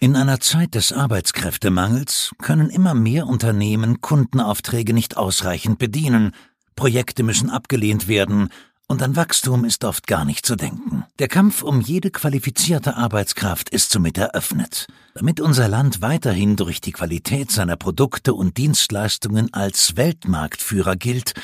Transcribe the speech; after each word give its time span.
In 0.00 0.14
einer 0.14 0.38
Zeit 0.38 0.76
des 0.76 0.92
Arbeitskräftemangels 0.92 2.30
können 2.40 2.70
immer 2.70 2.94
mehr 2.94 3.26
Unternehmen 3.26 4.00
Kundenaufträge 4.00 4.94
nicht 4.94 5.16
ausreichend 5.16 5.80
bedienen, 5.80 6.36
Projekte 6.76 7.24
müssen 7.24 7.50
abgelehnt 7.50 8.06
werden, 8.06 8.50
und 8.86 9.02
an 9.02 9.16
Wachstum 9.16 9.64
ist 9.64 9.84
oft 9.84 10.06
gar 10.06 10.24
nicht 10.24 10.46
zu 10.46 10.54
denken. 10.54 11.04
Der 11.18 11.26
Kampf 11.26 11.62
um 11.62 11.80
jede 11.80 12.10
qualifizierte 12.10 12.96
Arbeitskraft 12.96 13.68
ist 13.70 13.90
somit 13.90 14.16
eröffnet. 14.16 14.86
Damit 15.14 15.40
unser 15.40 15.68
Land 15.68 16.00
weiterhin 16.00 16.54
durch 16.54 16.80
die 16.80 16.92
Qualität 16.92 17.50
seiner 17.50 17.76
Produkte 17.76 18.32
und 18.34 18.56
Dienstleistungen 18.56 19.52
als 19.52 19.96
Weltmarktführer 19.96 20.94
gilt, 20.96 21.34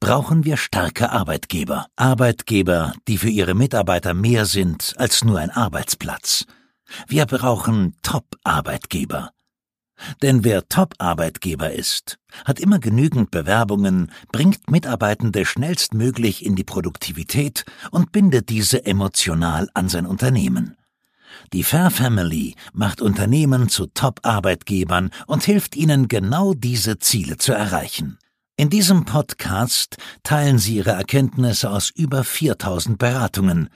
brauchen 0.00 0.44
wir 0.44 0.58
starke 0.58 1.10
Arbeitgeber. 1.10 1.86
Arbeitgeber, 1.96 2.92
die 3.08 3.16
für 3.16 3.30
ihre 3.30 3.54
Mitarbeiter 3.54 4.12
mehr 4.12 4.44
sind 4.44 4.94
als 4.98 5.24
nur 5.24 5.38
ein 5.38 5.50
Arbeitsplatz. 5.50 6.46
Wir 7.06 7.26
brauchen 7.26 7.96
Top-Arbeitgeber. 8.02 9.30
Denn 10.20 10.44
wer 10.44 10.68
Top-Arbeitgeber 10.68 11.72
ist, 11.72 12.18
hat 12.44 12.58
immer 12.58 12.78
genügend 12.78 13.30
Bewerbungen, 13.30 14.10
bringt 14.32 14.70
Mitarbeitende 14.70 15.44
schnellstmöglich 15.44 16.44
in 16.44 16.56
die 16.56 16.64
Produktivität 16.64 17.64
und 17.90 18.12
bindet 18.12 18.48
diese 18.48 18.84
emotional 18.84 19.68
an 19.74 19.88
sein 19.88 20.06
Unternehmen. 20.06 20.76
Die 21.52 21.62
Fair 21.62 21.90
Family 21.90 22.54
macht 22.72 23.00
Unternehmen 23.00 23.68
zu 23.68 23.86
Top-Arbeitgebern 23.86 25.10
und 25.26 25.44
hilft 25.44 25.76
ihnen 25.76 26.08
genau 26.08 26.54
diese 26.54 26.98
Ziele 26.98 27.36
zu 27.36 27.52
erreichen. 27.52 28.18
In 28.56 28.70
diesem 28.70 29.04
Podcast 29.04 29.96
teilen 30.22 30.58
sie 30.58 30.76
ihre 30.76 30.90
Erkenntnisse 30.90 31.70
aus 31.70 31.90
über 31.90 32.22
4000 32.22 32.98
Beratungen, 32.98 33.70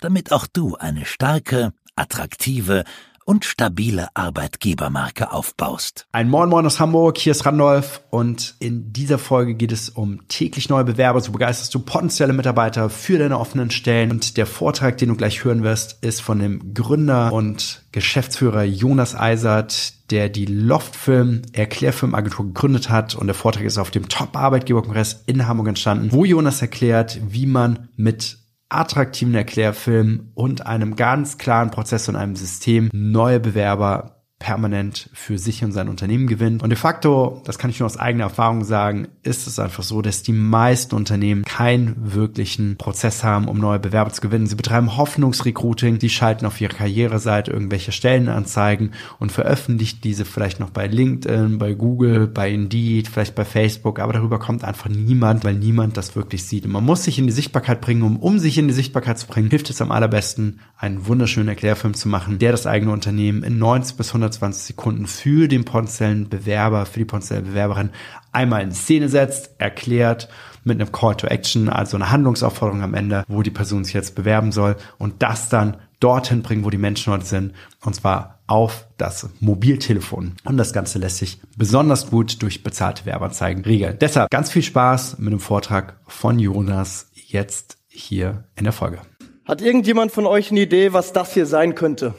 damit 0.00 0.32
auch 0.32 0.46
du 0.46 0.76
eine 0.76 1.04
starke, 1.04 1.72
attraktive 1.96 2.84
und 3.30 3.44
stabile 3.44 4.08
Arbeitgebermarke 4.14 5.32
aufbaust. 5.32 6.08
Ein 6.10 6.28
Moin 6.28 6.48
Moin 6.48 6.66
aus 6.66 6.80
Hamburg, 6.80 7.16
hier 7.16 7.30
ist 7.30 7.46
Randolph 7.46 8.02
und 8.10 8.56
in 8.58 8.92
dieser 8.92 9.18
Folge 9.18 9.54
geht 9.54 9.70
es 9.70 9.88
um 9.88 10.26
täglich 10.26 10.68
neue 10.68 10.82
Bewerber. 10.82 11.20
So 11.20 11.30
begeisterst 11.30 11.72
du 11.72 11.78
potenzielle 11.78 12.32
Mitarbeiter 12.32 12.90
für 12.90 13.18
deine 13.18 13.38
offenen 13.38 13.70
Stellen 13.70 14.10
und 14.10 14.36
der 14.36 14.46
Vortrag, 14.46 14.98
den 14.98 15.10
du 15.10 15.14
gleich 15.14 15.44
hören 15.44 15.62
wirst, 15.62 16.02
ist 16.02 16.20
von 16.20 16.40
dem 16.40 16.74
Gründer 16.74 17.32
und 17.32 17.84
Geschäftsführer 17.92 18.64
Jonas 18.64 19.14
Eisert, 19.14 20.10
der 20.10 20.28
die 20.28 20.46
Loftfilm 20.46 21.42
Erklärfilmagentur 21.52 22.46
gegründet 22.46 22.90
hat 22.90 23.14
und 23.14 23.28
der 23.28 23.36
Vortrag 23.36 23.62
ist 23.62 23.78
auf 23.78 23.92
dem 23.92 24.08
Top 24.08 24.36
Arbeitgeberkongress 24.36 25.22
in 25.26 25.46
Hamburg 25.46 25.68
entstanden, 25.68 26.10
wo 26.10 26.24
Jonas 26.24 26.62
erklärt, 26.62 27.20
wie 27.28 27.46
man 27.46 27.88
mit 27.96 28.39
attraktiven 28.70 29.34
Erklärfilm 29.34 30.30
und 30.34 30.66
einem 30.66 30.96
ganz 30.96 31.38
klaren 31.38 31.70
Prozess 31.70 32.08
und 32.08 32.16
einem 32.16 32.36
System 32.36 32.88
neue 32.92 33.40
Bewerber 33.40 34.19
permanent 34.40 35.10
für 35.12 35.38
sich 35.38 35.62
und 35.62 35.72
sein 35.72 35.88
Unternehmen 35.88 36.26
gewinnt. 36.26 36.62
Und 36.62 36.70
de 36.70 36.78
facto, 36.78 37.42
das 37.44 37.58
kann 37.58 37.68
ich 37.68 37.78
nur 37.78 37.86
aus 37.86 37.98
eigener 37.98 38.24
Erfahrung 38.24 38.64
sagen, 38.64 39.08
ist 39.22 39.46
es 39.46 39.58
einfach 39.58 39.82
so, 39.82 40.00
dass 40.00 40.22
die 40.22 40.32
meisten 40.32 40.94
Unternehmen 40.94 41.44
keinen 41.44 42.14
wirklichen 42.14 42.78
Prozess 42.78 43.22
haben, 43.22 43.48
um 43.48 43.58
neue 43.58 43.78
Bewerber 43.78 44.10
zu 44.10 44.22
gewinnen. 44.22 44.46
Sie 44.46 44.56
betreiben 44.56 44.96
Hoffnungsrecruiting, 44.96 46.00
sie 46.00 46.08
schalten 46.08 46.46
auf 46.46 46.58
ihrer 46.58 46.72
Karriereseite 46.72 47.50
irgendwelche 47.50 47.92
Stellenanzeigen 47.92 48.92
und 49.18 49.30
veröffentlichen 49.30 50.00
diese 50.02 50.24
vielleicht 50.24 50.58
noch 50.58 50.70
bei 50.70 50.86
LinkedIn, 50.86 51.58
bei 51.58 51.74
Google, 51.74 52.26
bei 52.26 52.50
Indeed, 52.50 53.08
vielleicht 53.08 53.34
bei 53.34 53.44
Facebook, 53.44 53.98
aber 53.98 54.14
darüber 54.14 54.38
kommt 54.38 54.64
einfach 54.64 54.88
niemand, 54.88 55.44
weil 55.44 55.54
niemand 55.54 55.98
das 55.98 56.16
wirklich 56.16 56.46
sieht. 56.46 56.64
Und 56.64 56.72
man 56.72 56.86
muss 56.86 57.04
sich 57.04 57.18
in 57.18 57.26
die 57.26 57.32
Sichtbarkeit 57.32 57.82
bringen, 57.82 58.02
um, 58.02 58.16
um 58.16 58.38
sich 58.38 58.56
in 58.56 58.68
die 58.68 58.74
Sichtbarkeit 58.74 59.18
zu 59.18 59.26
bringen, 59.26 59.50
hilft 59.50 59.68
es 59.68 59.82
am 59.82 59.92
allerbesten, 59.92 60.60
einen 60.78 61.06
wunderschönen 61.06 61.48
Erklärfilm 61.48 61.92
zu 61.92 62.08
machen, 62.08 62.38
der 62.38 62.52
das 62.52 62.66
eigene 62.66 62.92
Unternehmen 62.92 63.42
in 63.42 63.58
90 63.58 63.98
bis 63.98 64.08
100 64.08 64.29
120 64.30 64.62
Sekunden 64.62 65.06
für 65.06 65.48
den 65.48 65.64
potenziellen 65.64 66.28
Bewerber, 66.28 66.86
für 66.86 67.00
die 67.00 67.04
potenzielle 67.04 67.42
Bewerberin 67.42 67.90
einmal 68.32 68.62
in 68.62 68.72
Szene 68.72 69.08
setzt, 69.08 69.50
erklärt 69.58 70.28
mit 70.64 70.80
einem 70.80 70.92
Call 70.92 71.16
to 71.16 71.26
Action, 71.26 71.68
also 71.68 71.96
eine 71.96 72.10
Handlungsaufforderung 72.10 72.82
am 72.82 72.94
Ende, 72.94 73.24
wo 73.28 73.42
die 73.42 73.50
Person 73.50 73.84
sich 73.84 73.94
jetzt 73.94 74.14
bewerben 74.14 74.52
soll 74.52 74.76
und 74.98 75.22
das 75.22 75.48
dann 75.48 75.76
dorthin 76.00 76.42
bringen, 76.42 76.64
wo 76.64 76.70
die 76.70 76.78
Menschen 76.78 77.12
heute 77.12 77.26
sind, 77.26 77.52
und 77.84 77.94
zwar 77.94 78.38
auf 78.46 78.86
das 78.96 79.28
Mobiltelefon. 79.40 80.34
Und 80.44 80.56
das 80.56 80.72
Ganze 80.72 80.98
lässt 80.98 81.18
sich 81.18 81.40
besonders 81.56 82.10
gut 82.10 82.42
durch 82.42 82.62
bezahlte 82.62 83.06
Werbeanzeigen 83.06 83.64
regeln. 83.64 83.96
Deshalb 84.00 84.30
ganz 84.30 84.50
viel 84.50 84.62
Spaß 84.62 85.18
mit 85.18 85.32
dem 85.32 85.40
Vortrag 85.40 85.96
von 86.06 86.38
Jonas 86.38 87.10
jetzt 87.14 87.78
hier 87.86 88.44
in 88.56 88.64
der 88.64 88.72
Folge. 88.72 89.00
Hat 89.44 89.62
irgendjemand 89.62 90.12
von 90.12 90.26
euch 90.26 90.50
eine 90.50 90.60
Idee, 90.60 90.92
was 90.92 91.12
das 91.12 91.34
hier 91.34 91.46
sein 91.46 91.74
könnte? 91.74 92.14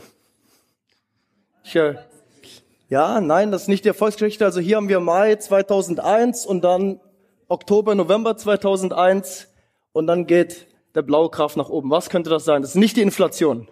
Ich, 1.74 2.64
ja, 2.90 3.22
nein, 3.22 3.50
das 3.50 3.62
ist 3.64 3.68
nicht 3.70 3.86
die 3.86 3.90
Erfolgsgeschichte. 3.90 4.44
Also 4.44 4.60
hier 4.60 4.76
haben 4.76 4.90
wir 4.90 5.00
Mai 5.00 5.36
2001 5.36 6.46
und 6.46 6.66
dann 6.66 7.00
Oktober, 7.48 7.96
November 7.96 8.36
2001 8.36 9.48
und 9.94 10.06
dann 10.08 10.28
geht 10.28 10.68
der 10.96 11.02
blaue 11.02 11.30
Graph 11.30 11.56
nach 11.56 11.70
oben. 11.70 11.90
Was 11.90 12.10
könnte 12.10 12.30
das 12.30 12.44
sein? 12.44 12.62
Das 12.62 12.72
ist 12.72 12.76
nicht 12.76 12.98
die 12.98 13.02
Inflation. 13.02 13.70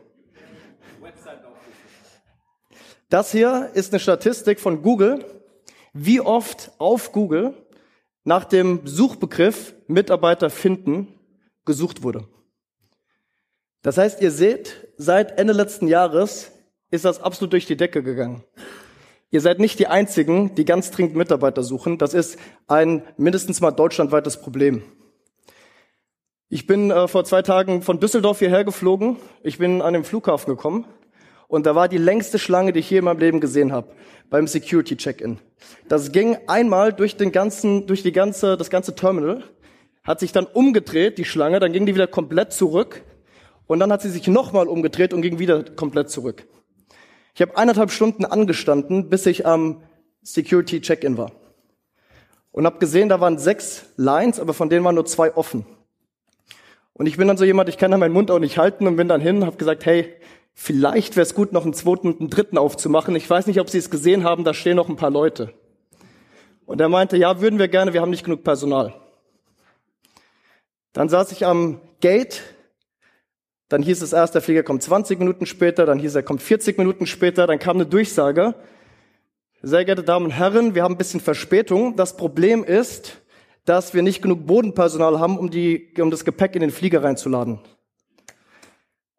Das 3.09 3.33
hier 3.33 3.69
ist 3.73 3.91
eine 3.91 3.99
Statistik 3.99 4.61
von 4.61 4.81
Google, 4.81 5.25
wie 5.91 6.21
oft 6.21 6.71
auf 6.77 7.11
Google 7.11 7.53
nach 8.23 8.45
dem 8.45 8.88
Suchbegriff 8.88 9.73
Mitarbeiter 9.88 10.49
finden 10.49 11.19
gesucht 11.65 12.01
wurde. 12.01 12.25
Das 13.81 13.97
heißt, 13.97 14.21
ihr 14.21 14.31
seht, 14.31 14.88
seit 14.95 15.38
Ende 15.38 15.51
letzten 15.51 15.89
Jahres 15.89 16.51
ist 16.91 17.05
das 17.05 17.22
absolut 17.22 17.53
durch 17.53 17.66
die 17.66 17.77
Decke 17.77 18.03
gegangen. 18.03 18.44
Ihr 19.31 19.41
seid 19.41 19.59
nicht 19.59 19.77
die 19.77 19.88
Einzigen, 19.88 20.55
die 20.55 20.66
ganz 20.66 20.89
dringend 20.89 21.16
Mitarbeiter 21.16 21.61
suchen. 21.61 22.00
Das 22.00 22.13
ist 22.13 22.39
ein 22.67 23.03
mindestens 23.17 23.61
mal 23.61 23.72
deutschlandweites 23.72 24.41
Problem. 24.41 24.81
Ich 26.50 26.66
bin 26.66 26.89
äh, 26.89 27.07
vor 27.07 27.25
zwei 27.25 27.44
Tagen 27.44 27.83
von 27.83 28.00
Düsseldorf 28.00 28.39
hierher 28.39 28.63
geflogen. 28.63 29.17
Ich 29.44 29.59
bin 29.59 29.83
an 29.83 29.94
den 29.94 30.03
Flughafen 30.03 30.55
gekommen 30.55 30.85
und 31.47 31.67
da 31.67 31.75
war 31.75 31.88
die 31.88 32.00
längste 32.00 32.39
Schlange, 32.39 32.73
die 32.73 32.79
ich 32.79 32.89
je 32.89 32.97
in 32.97 33.06
meinem 33.06 33.19
Leben 33.19 33.39
gesehen 33.39 33.71
habe, 33.71 33.91
beim 34.31 34.47
Security 34.47 34.97
Check-in. 34.97 35.38
Das 35.88 36.11
ging 36.11 36.38
einmal 36.47 36.91
durch 36.91 37.17
den 37.17 37.31
ganzen, 37.31 37.85
durch 37.85 38.01
die 38.01 38.11
ganze, 38.11 38.57
das 38.57 38.71
ganze 38.71 38.95
Terminal, 38.95 39.44
hat 40.03 40.19
sich 40.19 40.31
dann 40.31 40.45
umgedreht, 40.45 41.19
die 41.19 41.25
Schlange, 41.25 41.59
dann 41.59 41.71
ging 41.71 41.85
die 41.85 41.94
wieder 41.94 42.07
komplett 42.07 42.51
zurück 42.51 43.03
und 43.67 43.79
dann 43.79 43.91
hat 43.91 44.01
sie 44.01 44.09
sich 44.09 44.27
nochmal 44.27 44.67
umgedreht 44.67 45.13
und 45.13 45.21
ging 45.21 45.38
wieder 45.38 45.63
komplett 45.63 46.09
zurück. 46.09 46.47
Ich 47.34 47.41
habe 47.41 47.57
eineinhalb 47.57 47.91
Stunden 47.91 48.25
angestanden, 48.25 49.09
bis 49.09 49.25
ich 49.25 49.45
am 49.45 49.84
Security 50.22 50.81
Check-in 50.81 51.17
war. 51.17 51.31
Und 52.51 52.66
habe 52.66 52.79
gesehen, 52.79 53.09
da 53.09 53.22
waren 53.22 53.38
sechs 53.38 53.85
Lines, 53.95 54.40
aber 54.40 54.53
von 54.53 54.69
denen 54.69 54.84
waren 54.84 54.95
nur 54.95 55.06
zwei 55.06 55.35
offen. 55.35 55.66
Und 56.94 57.06
ich 57.06 57.16
bin 57.16 57.28
dann 57.28 57.38
so 57.38 57.45
jemand, 57.45 57.69
ich 57.69 57.78
kann 57.78 57.91
da 57.91 57.97
meinen 57.97 58.13
Mund 58.13 58.29
auch 58.29 58.39
nicht 58.39 58.57
halten 58.57 58.85
und 58.85 58.97
bin 58.97 59.07
dann 59.07 59.22
hin, 59.22 59.45
habe 59.45 59.56
gesagt, 59.56 59.85
hey, 59.85 60.13
vielleicht 60.53 61.16
wäre 61.16 61.23
es 61.23 61.34
gut, 61.34 61.53
noch 61.53 61.63
einen 61.63 61.73
zweiten 61.73 62.07
und 62.07 62.19
einen 62.19 62.29
dritten 62.29 62.57
aufzumachen. 62.57 63.16
Ich 63.16 63.29
weiß 63.29 63.47
nicht, 63.47 63.62
ob 63.62 63.69
Sie 63.69 63.78
es 63.78 63.89
gesehen 63.89 64.25
haben, 64.25 64.44
da 64.44 64.53
stehen 64.53 64.75
noch 64.75 64.89
ein 64.89 64.97
paar 64.97 65.12
Leute. 65.12 65.53
Und 66.66 66.81
er 66.81 66.89
meinte, 66.89 67.16
ja, 67.16 67.39
würden 67.39 67.57
wir 67.57 67.69
gerne, 67.69 67.94
wir 67.94 68.01
haben 68.01 68.09
nicht 68.09 68.25
genug 68.25 68.44
Personal. 68.44 68.94
Dann 70.91 71.07
saß 71.07 71.31
ich 71.31 71.45
am 71.45 71.79
Gate 72.01 72.41
dann 73.69 73.84
hieß 73.84 74.02
es 74.02 74.13
erst, 74.13 74.34
der 74.34 74.41
Flieger 74.41 74.63
kommt 74.63 74.84
20 74.84 75.19
Minuten 75.19 75.46
später, 75.46 75.85
dann 75.85 76.00
hieß 76.00 76.16
er 76.16 76.24
kommt 76.24 76.41
40 76.41 76.78
Minuten 76.78 77.06
später, 77.06 77.47
dann 77.47 77.59
kam 77.59 77.78
eine 77.78 77.85
Durchsage. 77.85 78.56
Sehr 79.62 79.85
geehrte 79.85 80.03
Damen 80.03 80.25
und 80.25 80.31
Herren, 80.31 80.74
wir 80.74 80.84
haben 80.84 80.96
ein 80.96 80.97
bisschen 80.97 81.19
Verspätung. 81.19 81.96
Das 81.96 82.18
Problem 82.18 82.63
ist, 82.63 83.22
dass 83.66 83.94
wir 83.94 84.02
nicht 84.02 84.22
genug 84.22 84.47
Bodenpersonal 84.47 85.19
haben, 85.19 85.38
um, 85.38 85.52
die, 85.52 85.94
um 86.00 86.09
das 86.09 86.25
Gepäck 86.25 86.56
in 86.56 86.62
den 86.62 86.72
Flieger 86.72 87.03
reinzuladen. 87.03 87.59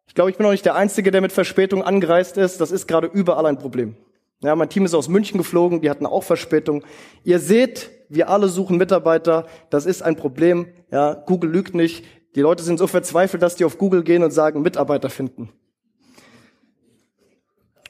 Ich 0.07 0.15
glaube, 0.15 0.29
ich 0.29 0.37
bin 0.37 0.45
auch 0.45 0.51
nicht 0.51 0.65
der 0.65 0.75
Einzige, 0.75 1.11
der 1.11 1.21
mit 1.21 1.31
Verspätung 1.31 1.83
angereist 1.83 2.35
ist. 2.35 2.59
Das 2.59 2.71
ist 2.71 2.85
gerade 2.87 3.07
überall 3.07 3.45
ein 3.45 3.57
Problem. 3.57 3.95
Ja, 4.43 4.55
mein 4.55 4.67
Team 4.67 4.83
ist 4.83 4.93
aus 4.93 5.07
München 5.07 5.37
geflogen, 5.37 5.79
die 5.81 5.89
hatten 5.89 6.05
auch 6.05 6.23
Verspätung. 6.23 6.83
Ihr 7.23 7.39
seht, 7.39 7.91
wir 8.09 8.27
alle 8.27 8.49
suchen 8.49 8.77
Mitarbeiter. 8.77 9.45
Das 9.69 9.85
ist 9.85 10.01
ein 10.01 10.17
Problem. 10.17 10.67
Ja, 10.91 11.13
Google 11.13 11.51
lügt 11.51 11.75
nicht. 11.75 12.03
Die 12.35 12.41
Leute 12.41 12.63
sind 12.63 12.77
so 12.77 12.87
verzweifelt, 12.87 13.43
dass 13.43 13.55
die 13.55 13.65
auf 13.65 13.77
Google 13.77 14.03
gehen 14.03 14.23
und 14.23 14.31
sagen, 14.31 14.61
Mitarbeiter 14.61 15.09
finden. 15.09 15.49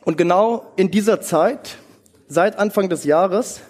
Und 0.04 0.18
genau 0.18 0.72
in 0.78 0.90
dieser 0.90 1.22
Zeit, 1.22 1.78
seit 2.28 2.58
Anfang 2.58 2.90
des 2.90 3.04
Jahres, 3.04 3.62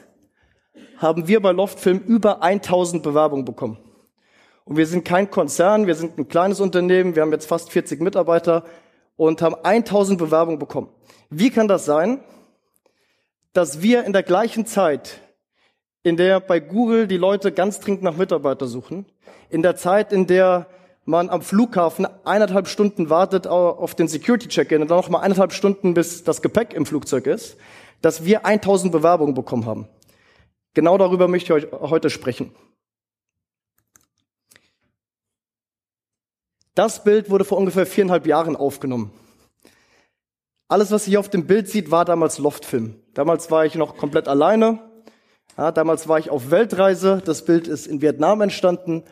haben 0.98 1.28
wir 1.28 1.42
bei 1.42 1.52
Loftfilm 1.52 2.00
über 2.00 2.42
1000 2.42 3.04
Bewerbungen 3.04 3.44
bekommen. 3.44 3.78
Und 4.64 4.78
wir 4.78 4.86
sind 4.86 5.04
kein 5.04 5.30
Konzern, 5.30 5.88
wir 5.88 5.96
sind 5.96 6.18
ein 6.18 6.30
kleines 6.30 6.62
Unternehmen, 6.62 7.16
wir 7.16 7.24
haben 7.24 7.32
jetzt 7.32 7.48
fast 7.48 7.72
40 7.72 8.00
Mitarbeiter 8.00 8.64
und 9.18 9.42
haben 9.42 9.56
1000 9.56 10.18
Bewerbungen 10.18 10.60
bekommen. 10.60 10.90
Wie 11.30 11.50
kann 11.50 11.68
das 11.68 11.86
sein, 11.86 12.24
dass 13.52 13.82
wir 13.82 14.06
in 14.06 14.14
der 14.14 14.24
gleichen 14.24 14.66
Zeit, 14.66 15.20
in 16.04 16.16
der 16.16 16.40
bei 16.40 16.60
Google 16.60 17.08
die 17.08 17.18
Leute 17.18 17.52
ganz 17.52 17.80
dringend 17.80 18.04
nach 18.04 18.16
Mitarbeiter 18.16 18.68
suchen, 18.68 19.06
in 19.51 19.62
der 19.62 19.75
Zeit, 19.75 20.13
in 20.13 20.27
der 20.27 20.68
man 21.06 21.30
am 21.30 21.42
Flughafen 21.42 22.07
eineinhalb 22.25 22.68
Stunden 22.68 23.09
wartet 23.09 23.48
auf 23.48 23.95
den 23.95 24.07
Security-Check-In 24.07 24.81
und 24.81 24.89
dann 24.89 24.98
noch 24.98 25.09
mal 25.09 25.19
eineinhalb 25.19 25.51
Stunden, 25.51 25.94
bis 25.94 26.24
das 26.24 26.42
Gepäck 26.42 26.74
im 26.74 26.86
Flugzeug 26.86 27.27
ist, 27.27 27.57
dass 28.01 28.24
wir 28.24 28.45
1000 28.45 28.92
Bewerbungen 28.92 29.33
bekommen 29.33 29.65
haben. 29.65 29.88
Genau 30.74 30.98
darüber 30.98 31.27
möchte 31.27 31.57
ich 31.57 31.71
heute 31.71 32.09
sprechen. 32.09 32.51
Das 36.75 37.03
Bild 37.03 37.30
wurde 37.30 37.44
vor 37.44 37.57
ungefähr 37.57 37.86
viereinhalb 37.86 38.25
Jahren 38.25 38.56
aufgenommen. 38.56 39.12
Alles, 40.69 40.92
was 40.92 41.06
ihr 41.06 41.12
hier 41.12 41.19
auf 41.19 41.30
dem 41.30 41.48
Bild 41.48 41.68
sieht, 41.68 41.92
war 41.92 42.06
damals 42.06 42.38
Loftfilm. 42.38 42.95
Damals 43.13 43.51
war 43.51 43.65
ich 43.65 43.75
noch 43.75 43.98
komplett 43.98 44.30
alleine. 44.30 44.80
Ja, 45.57 45.74
damals 45.74 46.07
war 46.07 46.18
ich 46.18 46.30
auf 46.30 46.50
Weltreise. 46.50 47.21
Das 47.25 47.44
Bild 47.44 47.68
ist 47.68 47.88
in 47.88 48.01
Vietnam 48.01 48.39
entstanden 48.39 49.03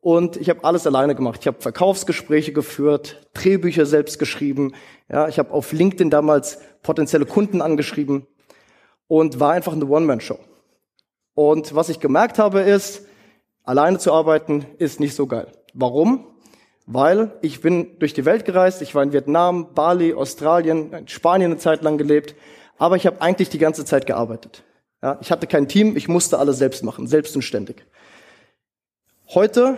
und 0.00 0.36
ich 0.36 0.48
habe 0.48 0.64
alles 0.64 0.86
alleine 0.86 1.14
gemacht. 1.14 1.40
Ich 1.40 1.46
habe 1.46 1.60
Verkaufsgespräche 1.60 2.52
geführt, 2.52 3.28
Drehbücher 3.34 3.86
selbst 3.86 4.18
geschrieben. 4.18 4.74
Ja, 5.10 5.28
ich 5.28 5.38
habe 5.38 5.52
auf 5.52 5.72
LinkedIn 5.72 6.10
damals 6.10 6.58
potenzielle 6.82 7.26
Kunden 7.26 7.60
angeschrieben 7.60 8.26
und 9.06 9.40
war 9.40 9.52
einfach 9.52 9.72
eine 9.72 9.86
One-Man-Show. 9.86 10.38
Und 11.34 11.74
was 11.74 11.88
ich 11.88 12.00
gemerkt 12.00 12.38
habe 12.38 12.60
ist, 12.60 13.06
alleine 13.64 13.98
zu 13.98 14.12
arbeiten 14.12 14.66
ist 14.78 15.00
nicht 15.00 15.14
so 15.14 15.26
geil. 15.26 15.52
Warum? 15.74 16.24
weil 16.90 17.32
ich 17.42 17.60
bin 17.60 17.98
durch 17.98 18.14
die 18.14 18.24
Welt 18.24 18.46
gereist, 18.46 18.80
ich 18.80 18.94
war 18.94 19.02
in 19.02 19.12
Vietnam, 19.12 19.74
Bali, 19.74 20.14
Australien, 20.14 20.90
in 20.92 21.06
Spanien 21.06 21.52
eine 21.52 21.60
Zeit 21.60 21.82
lang 21.82 21.98
gelebt, 21.98 22.34
aber 22.78 22.96
ich 22.96 23.06
habe 23.06 23.20
eigentlich 23.20 23.50
die 23.50 23.58
ganze 23.58 23.84
Zeit 23.84 24.06
gearbeitet. 24.06 24.64
Ja, 25.02 25.18
ich 25.20 25.30
hatte 25.30 25.46
kein 25.46 25.68
Team, 25.68 25.96
ich 25.98 26.08
musste 26.08 26.38
alles 26.38 26.56
selbst 26.56 26.82
machen, 26.82 27.06
selbst 27.06 27.36
und 27.36 27.42
ständig. 27.42 27.84
Heute 29.34 29.76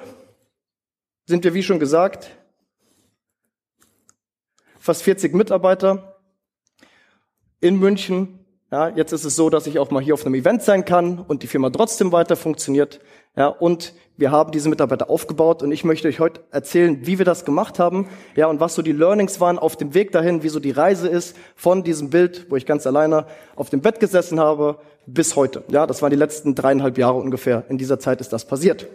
sind 1.27 1.43
wir, 1.43 1.55
wie 1.55 1.65
schon 1.65 1.81
gesagt, 1.81 2.31
fast 4.79 5.03
40 5.03 5.35
Mitarbeiter 5.35 6.21
in 7.61 7.77
München. 7.77 8.47
Ja, 8.71 8.91
jetzt 8.91 9.11
ist 9.11 9.25
es 9.25 9.35
so, 9.35 9.51
dass 9.51 9.67
ich 9.67 9.81
auch 9.81 9.91
mal 9.91 10.01
hier 10.01 10.15
auf 10.15 10.25
einem 10.25 10.37
Event 10.37 10.63
sein 10.63 10.85
kann 10.85 11.19
und 11.19 11.43
die 11.43 11.49
Firma 11.49 11.69
trotzdem 11.71 12.13
weiter 12.13 12.37
funktioniert. 12.37 13.01
Ja, 13.35 13.49
und 13.49 13.93
wir 14.17 14.31
haben 14.31 14.53
diese 14.53 14.69
Mitarbeiter 14.69 15.11
aufgebaut 15.11 15.65
und 15.65 15.73
ich 15.73 15.83
möchte 15.83 16.07
euch 16.07 16.21
heute 16.21 16.43
erzählen, 16.53 17.05
wie 17.05 17.19
wir 17.19 17.25
das 17.25 17.45
gemacht 17.45 17.81
haben, 17.81 18.09
ja, 18.37 18.47
und 18.47 18.61
was 18.61 18.77
so 18.77 18.83
die 18.83 18.93
Learnings 18.93 19.41
waren 19.41 19.59
auf 19.59 19.75
dem 19.75 19.95
Weg 19.95 20.13
dahin, 20.13 20.45
wie 20.45 20.49
so 20.49 20.61
die 20.61 20.71
Reise 20.71 21.09
ist 21.09 21.37
von 21.57 21.83
diesem 21.83 22.11
Bild, 22.11 22.47
wo 22.51 22.55
ich 22.55 22.67
ganz 22.67 22.87
alleine 22.87 23.27
auf 23.57 23.69
dem 23.69 23.81
Bett 23.81 23.99
gesessen 23.99 24.39
habe, 24.39 24.79
bis 25.07 25.35
heute. 25.35 25.65
Ja, 25.73 25.89
das 25.89 26.03
waren 26.03 26.11
die 26.11 26.17
letzten 26.17 26.55
dreieinhalb 26.55 26.99
Jahre 26.99 27.19
ungefähr. 27.19 27.65
In 27.69 27.79
dieser 27.79 27.99
Zeit 27.99 28.21
ist 28.21 28.33
das 28.33 28.45
passiert. 28.45 28.87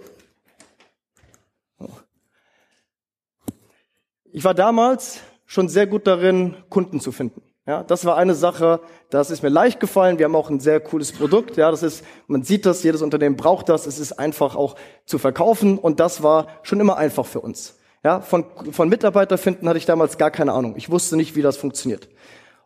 Ich 4.36 4.44
war 4.44 4.54
damals 4.54 5.22
schon 5.46 5.70
sehr 5.70 5.88
gut 5.88 6.08
darin, 6.08 6.56
Kunden 6.68 7.00
zu 7.00 7.14
finden. 7.14 7.42
Ja, 7.66 7.84
das 7.84 8.04
war 8.04 8.18
eine 8.18 8.36
Sache, 8.36 8.82
das 9.10 9.32
ist 9.32 9.44
mir 9.44 9.50
leicht 9.50 9.80
gefallen. 9.80 10.20
Wir 10.20 10.26
haben 10.26 10.36
auch 10.36 10.50
ein 10.50 10.60
sehr 10.60 10.82
cooles 10.82 11.14
Produkt. 11.14 11.56
Ja, 11.56 11.72
das 11.72 11.84
ist, 11.84 12.04
man 12.28 12.44
sieht 12.44 12.66
das, 12.66 12.84
jedes 12.84 13.02
Unternehmen 13.02 13.38
braucht 13.38 13.70
das. 13.70 13.88
Es 13.88 13.98
ist 13.98 14.12
einfach 14.12 14.58
auch 14.58 14.76
zu 15.06 15.20
verkaufen 15.20 15.78
und 15.78 16.02
das 16.02 16.22
war 16.22 16.48
schon 16.64 16.82
immer 16.82 16.98
einfach 16.98 17.26
für 17.26 17.40
uns. 17.40 17.80
Ja, 18.04 18.20
von, 18.20 18.44
von 18.72 18.90
Mitarbeiter 18.90 19.38
finden 19.38 19.70
hatte 19.70 19.78
ich 19.78 19.86
damals 19.86 20.18
gar 20.18 20.32
keine 20.32 20.52
Ahnung. 20.52 20.74
Ich 20.76 20.90
wusste 20.90 21.16
nicht, 21.16 21.38
wie 21.38 21.42
das 21.42 21.56
funktioniert. 21.56 22.10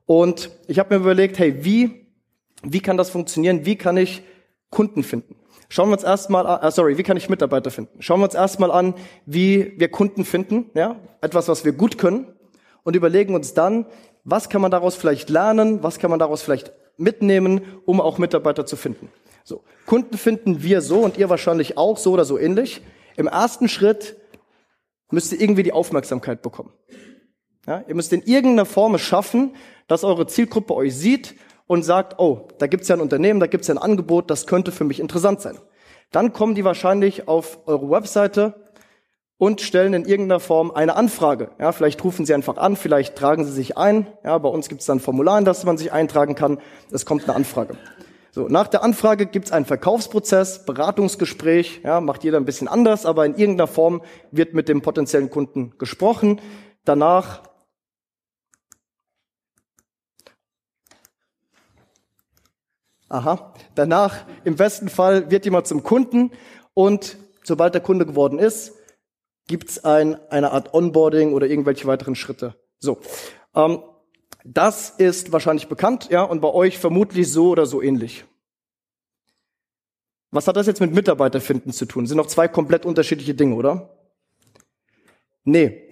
Und 0.08 0.50
ich 0.66 0.80
habe 0.80 0.96
mir 0.96 1.02
überlegt, 1.02 1.38
hey, 1.38 1.64
wie, 1.64 2.08
wie 2.64 2.80
kann 2.80 2.98
das 2.98 3.12
funktionieren? 3.12 3.68
Wie 3.68 3.76
kann 3.76 3.96
ich 3.96 4.24
Kunden 4.72 5.04
finden? 5.04 5.36
Schauen 5.70 5.90
wir 5.90 5.94
uns 5.94 6.04
erstmal 6.04 6.48
an, 6.48 6.68
uh, 6.68 6.72
sorry, 6.72 6.98
wie 6.98 7.04
kann 7.04 7.16
ich 7.16 7.30
Mitarbeiter 7.30 7.70
finden? 7.70 8.02
Schauen 8.02 8.20
wir 8.20 8.26
uns 8.26 8.34
erstmal 8.34 8.72
an, 8.72 8.96
wie 9.28 9.74
wir 9.78 9.90
Kunden 9.90 10.26
finden, 10.26 10.72
ja? 10.74 10.96
Etwas, 11.22 11.48
was 11.48 11.64
wir 11.64 11.74
gut 11.74 12.00
können 12.00 12.28
und 12.84 12.96
überlegen 12.96 13.36
uns 13.36 13.54
dann, 13.54 13.86
was 14.24 14.50
kann 14.50 14.62
man 14.62 14.72
daraus 14.72 14.96
vielleicht 14.96 15.30
lernen, 15.30 15.84
was 15.84 16.00
kann 16.00 16.10
man 16.10 16.20
daraus 16.20 16.42
vielleicht 16.42 16.72
mitnehmen, 16.98 17.62
um 17.86 18.02
auch 18.02 18.18
Mitarbeiter 18.18 18.66
zu 18.66 18.76
finden. 18.76 19.10
So, 19.44 19.64
Kunden 19.86 20.18
finden 20.18 20.64
wir 20.64 20.82
so 20.82 21.00
und 21.02 21.18
ihr 21.18 21.30
wahrscheinlich 21.30 21.78
auch 21.78 21.98
so 21.98 22.14
oder 22.14 22.26
so 22.26 22.38
ähnlich. 22.40 22.82
Im 23.16 23.28
ersten 23.28 23.70
Schritt 23.70 24.18
müsst 25.12 25.32
ihr 25.32 25.40
irgendwie 25.40 25.64
die 25.64 25.74
Aufmerksamkeit 25.74 26.42
bekommen. 26.42 26.74
Ja, 27.68 27.84
ihr 27.88 27.96
müsst 27.96 28.12
in 28.12 28.24
irgendeiner 28.24 28.66
Form 28.66 28.98
schaffen, 28.98 29.56
dass 29.88 30.04
eure 30.04 30.26
Zielgruppe 30.26 30.74
euch 30.74 30.96
sieht 30.96 31.36
und 31.70 31.84
sagt, 31.84 32.16
oh, 32.18 32.48
da 32.58 32.66
gibt's 32.66 32.88
ja 32.88 32.96
ein 32.96 33.02
Unternehmen, 33.02 33.40
da 33.40 33.46
gibt's 33.46 33.68
ja 33.68 33.76
ein 33.76 33.78
Angebot, 33.78 34.32
das 34.32 34.48
könnte 34.48 34.72
für 34.72 34.86
mich 34.86 35.00
interessant 35.00 35.40
sein. 35.40 35.56
Dann 36.12 36.34
kommen 36.34 36.56
die 36.56 36.66
wahrscheinlich 36.66 37.28
auf 37.28 37.60
eure 37.68 37.92
Webseite 37.92 38.56
und 39.38 39.62
stellen 39.62 39.94
in 39.94 40.04
irgendeiner 40.04 40.40
Form 40.40 40.72
eine 40.72 40.96
Anfrage. 40.96 41.52
Ja, 41.60 41.72
vielleicht 41.72 42.04
rufen 42.04 42.26
Sie 42.26 42.34
einfach 42.34 42.58
an, 42.58 42.76
vielleicht 42.76 43.16
tragen 43.16 43.46
Sie 43.46 43.52
sich 43.52 43.78
ein. 43.78 44.08
Ja, 44.24 44.40
bei 44.40 44.50
uns 44.50 44.68
gibt 44.68 44.82
es 44.82 44.88
dann 44.88 44.98
ein 44.98 45.00
Formular, 45.00 45.38
in 45.38 45.46
das 45.46 45.64
man 45.64 45.78
sich 45.78 45.94
eintragen 45.94 46.34
kann. 46.34 46.58
Es 46.92 47.06
kommt 47.06 47.26
eine 47.26 47.36
Anfrage. 47.36 47.76
So, 48.32 48.48
nach 48.48 48.68
der 48.68 48.82
Anfrage 48.82 49.28
gibt 49.28 49.46
es 49.46 49.52
einen 49.52 49.66
Verkaufsprozess, 49.66 50.66
Beratungsgespräch. 50.66 51.82
Ja, 51.84 52.02
macht 52.02 52.24
jeder 52.24 52.38
ein 52.38 52.46
bisschen 52.46 52.68
anders, 52.68 53.06
aber 53.06 53.28
in 53.28 53.36
irgendeiner 53.36 53.68
Form 53.68 54.02
wird 54.32 54.56
mit 54.56 54.70
dem 54.70 54.82
potenziellen 54.82 55.30
Kunden 55.30 55.76
gesprochen. 55.78 56.42
Danach 56.84 57.44
Aha. 63.10 63.54
Danach, 63.76 64.26
im 64.44 64.56
besten 64.56 64.88
Fall, 64.88 65.32
wird 65.32 65.46
jemand 65.46 65.68
zum 65.68 65.84
Kunden 65.84 66.32
und 66.74 67.18
sobald 67.44 67.74
der 67.74 67.82
Kunde 67.82 68.06
geworden 68.06 68.40
ist, 68.40 68.74
gibt 69.48 69.70
es 69.70 69.84
ein, 69.84 70.20
eine 70.30 70.52
Art 70.52 70.74
Onboarding 70.74 71.34
oder 71.34 71.48
irgendwelche 71.48 71.88
weiteren 71.88 72.16
Schritte. 72.16 72.56
So, 72.78 73.00
ähm, 73.56 73.82
das 74.46 74.92
ist 74.92 75.32
wahrscheinlich 75.32 75.68
bekannt, 75.68 76.10
ja, 76.10 76.24
und 76.24 76.40
bei 76.40 76.54
euch 76.54 76.78
vermutlich 76.78 77.32
so 77.32 77.50
oder 77.50 77.66
so 77.66 77.82
ähnlich. 77.82 78.26
Was 80.32 80.48
hat 80.48 80.56
das 80.56 80.68
jetzt 80.68 80.80
mit 80.80 80.94
Mitarbeiterfinden 80.94 81.74
zu 81.74 81.86
tun? 81.86 82.04
Das 82.04 82.10
sind 82.10 82.18
noch 82.18 82.28
zwei 82.28 82.48
komplett 82.48 82.86
unterschiedliche 82.86 83.34
Dinge, 83.34 83.56
oder? 83.56 83.98
Nee. 85.44 85.90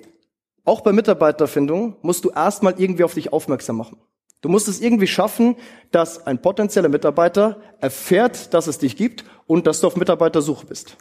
Auch 0.64 0.82
bei 0.82 0.92
Mitarbeiterfindung 0.92 1.98
musst 2.04 2.24
du 2.26 2.30
erstmal 2.30 2.80
irgendwie 2.80 3.04
auf 3.04 3.16
dich 3.16 3.34
aufmerksam 3.34 3.78
machen. 3.78 4.00
Du 4.42 4.50
musst 4.50 4.68
es 4.68 4.82
irgendwie 4.82 5.08
schaffen, 5.08 5.56
dass 5.92 6.26
ein 6.28 6.42
potenzieller 6.42 6.90
Mitarbeiter 6.90 7.60
erfährt, 7.80 8.54
dass 8.54 8.68
es 8.68 8.78
dich 8.78 8.96
gibt 8.96 9.26
und 9.48 9.66
dass 9.66 9.82
du 9.82 9.88
auf 9.88 9.96
Mitarbeitersuche 9.96 10.66
bist. 10.66 10.98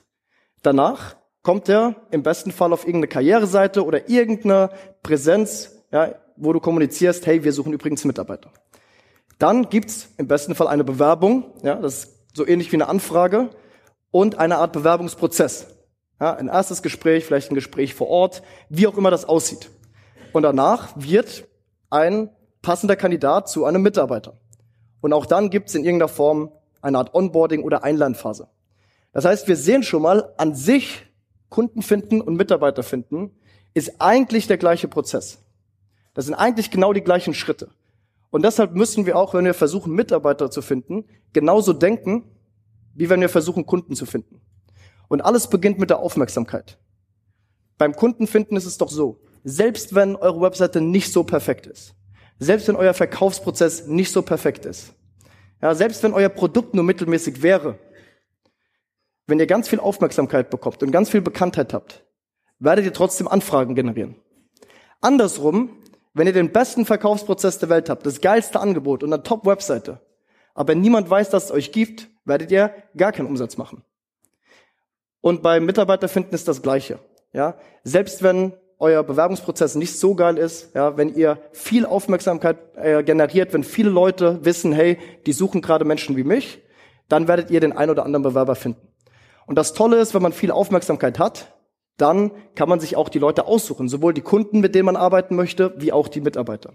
Danach 0.62 1.16
kommt 1.42 1.68
er 1.68 1.96
im 2.10 2.22
besten 2.22 2.50
Fall 2.50 2.72
auf 2.72 2.82
irgendeine 2.82 3.08
Karriereseite 3.08 3.84
oder 3.84 4.08
irgendeine 4.08 4.70
Präsenz, 5.02 5.84
ja, 5.92 6.14
wo 6.36 6.52
du 6.52 6.60
kommunizierst, 6.60 7.26
hey, 7.26 7.44
wir 7.44 7.52
suchen 7.52 7.72
übrigens 7.72 8.04
Mitarbeiter. 8.04 8.50
Dann 9.38 9.68
gibt's 9.68 10.08
im 10.16 10.26
besten 10.26 10.54
Fall 10.54 10.68
eine 10.68 10.84
Bewerbung, 10.84 11.52
ja, 11.62 11.76
das 11.76 12.04
ist 12.04 12.26
so 12.34 12.46
ähnlich 12.46 12.72
wie 12.72 12.76
eine 12.76 12.88
Anfrage 12.88 13.50
und 14.10 14.38
eine 14.38 14.58
Art 14.58 14.72
Bewerbungsprozess. 14.72 15.68
Ja, 16.20 16.34
ein 16.34 16.48
erstes 16.48 16.82
Gespräch, 16.82 17.26
vielleicht 17.26 17.50
ein 17.50 17.54
Gespräch 17.54 17.94
vor 17.94 18.08
Ort, 18.08 18.42
wie 18.70 18.86
auch 18.86 18.96
immer 18.96 19.10
das 19.10 19.26
aussieht. 19.26 19.70
Und 20.32 20.42
danach 20.42 20.94
wird 20.96 21.46
ein 21.90 22.30
passender 22.66 22.96
Kandidat 22.96 23.48
zu 23.48 23.64
einem 23.64 23.80
Mitarbeiter. 23.80 24.34
Und 25.00 25.12
auch 25.12 25.24
dann 25.24 25.50
gibt's 25.50 25.76
in 25.76 25.84
irgendeiner 25.84 26.08
Form 26.08 26.50
eine 26.82 26.98
Art 26.98 27.14
Onboarding 27.14 27.62
oder 27.62 27.84
Einlernphase. 27.84 28.48
Das 29.12 29.24
heißt, 29.24 29.46
wir 29.46 29.54
sehen 29.54 29.84
schon 29.84 30.02
mal, 30.02 30.34
an 30.36 30.52
sich 30.56 31.06
Kunden 31.48 31.80
finden 31.80 32.20
und 32.20 32.34
Mitarbeiter 32.34 32.82
finden, 32.82 33.30
ist 33.72 34.00
eigentlich 34.00 34.48
der 34.48 34.56
gleiche 34.56 34.88
Prozess. 34.88 35.38
Das 36.12 36.24
sind 36.24 36.34
eigentlich 36.34 36.72
genau 36.72 36.92
die 36.92 37.02
gleichen 37.02 37.34
Schritte. 37.34 37.68
Und 38.30 38.44
deshalb 38.44 38.74
müssen 38.74 39.06
wir 39.06 39.16
auch, 39.16 39.32
wenn 39.32 39.44
wir 39.44 39.54
versuchen, 39.54 39.92
Mitarbeiter 39.92 40.50
zu 40.50 40.60
finden, 40.60 41.04
genauso 41.32 41.72
denken, 41.72 42.24
wie 42.94 43.08
wenn 43.08 43.20
wir 43.20 43.28
versuchen, 43.28 43.64
Kunden 43.64 43.94
zu 43.94 44.06
finden. 44.06 44.40
Und 45.06 45.20
alles 45.20 45.46
beginnt 45.48 45.78
mit 45.78 45.90
der 45.90 46.00
Aufmerksamkeit. 46.00 46.78
Beim 47.78 47.94
Kundenfinden 47.94 48.56
ist 48.56 48.66
es 48.66 48.76
doch 48.76 48.90
so, 48.90 49.20
selbst 49.44 49.94
wenn 49.94 50.16
eure 50.16 50.40
Webseite 50.40 50.80
nicht 50.80 51.12
so 51.12 51.22
perfekt 51.22 51.68
ist, 51.68 51.94
selbst 52.38 52.68
wenn 52.68 52.76
euer 52.76 52.94
Verkaufsprozess 52.94 53.86
nicht 53.86 54.12
so 54.12 54.22
perfekt 54.22 54.66
ist, 54.66 54.92
ja, 55.62 55.74
selbst 55.74 56.02
wenn 56.02 56.12
euer 56.12 56.28
Produkt 56.28 56.74
nur 56.74 56.84
mittelmäßig 56.84 57.42
wäre, 57.42 57.78
wenn 59.26 59.40
ihr 59.40 59.46
ganz 59.46 59.68
viel 59.68 59.80
Aufmerksamkeit 59.80 60.50
bekommt 60.50 60.82
und 60.82 60.90
ganz 60.90 61.10
viel 61.10 61.22
Bekanntheit 61.22 61.72
habt, 61.72 62.04
werdet 62.58 62.84
ihr 62.84 62.92
trotzdem 62.92 63.28
Anfragen 63.28 63.74
generieren. 63.74 64.16
Andersrum, 65.00 65.82
wenn 66.14 66.26
ihr 66.26 66.32
den 66.32 66.52
besten 66.52 66.86
Verkaufsprozess 66.86 67.58
der 67.58 67.68
Welt 67.68 67.90
habt, 67.90 68.06
das 68.06 68.20
geilste 68.20 68.60
Angebot 68.60 69.02
und 69.02 69.12
eine 69.12 69.22
Top-Webseite, 69.22 70.00
aber 70.54 70.74
niemand 70.74 71.10
weiß, 71.10 71.30
dass 71.30 71.46
es 71.46 71.50
euch 71.50 71.72
gibt, 71.72 72.08
werdet 72.24 72.50
ihr 72.50 72.74
gar 72.96 73.12
keinen 73.12 73.26
Umsatz 73.26 73.56
machen. 73.56 73.82
Und 75.20 75.42
beim 75.42 75.66
Mitarbeiterfinden 75.66 76.32
ist 76.32 76.48
das 76.48 76.62
Gleiche. 76.62 76.98
Ja, 77.32 77.58
selbst 77.84 78.22
wenn 78.22 78.54
euer 78.78 79.02
Bewerbungsprozess 79.02 79.74
nicht 79.74 79.98
so 79.98 80.14
geil 80.14 80.36
ist, 80.38 80.74
ja, 80.74 80.96
wenn 80.96 81.14
ihr 81.14 81.38
viel 81.52 81.86
Aufmerksamkeit 81.86 82.58
äh, 82.76 83.02
generiert, 83.02 83.52
wenn 83.52 83.64
viele 83.64 83.90
Leute 83.90 84.44
wissen, 84.44 84.72
hey, 84.72 84.98
die 85.24 85.32
suchen 85.32 85.62
gerade 85.62 85.84
Menschen 85.84 86.16
wie 86.16 86.24
mich, 86.24 86.62
dann 87.08 87.28
werdet 87.28 87.50
ihr 87.50 87.60
den 87.60 87.72
ein 87.72 87.90
oder 87.90 88.04
anderen 88.04 88.22
Bewerber 88.22 88.54
finden. 88.54 88.88
Und 89.46 89.56
das 89.56 89.72
Tolle 89.72 89.98
ist, 89.98 90.14
wenn 90.14 90.22
man 90.22 90.32
viel 90.32 90.50
Aufmerksamkeit 90.50 91.18
hat, 91.18 91.54
dann 91.96 92.32
kann 92.54 92.68
man 92.68 92.80
sich 92.80 92.96
auch 92.96 93.08
die 93.08 93.18
Leute 93.18 93.46
aussuchen, 93.46 93.88
sowohl 93.88 94.12
die 94.12 94.20
Kunden, 94.20 94.60
mit 94.60 94.74
denen 94.74 94.86
man 94.86 94.96
arbeiten 94.96 95.36
möchte, 95.36 95.72
wie 95.78 95.92
auch 95.92 96.08
die 96.08 96.20
Mitarbeiter. 96.20 96.74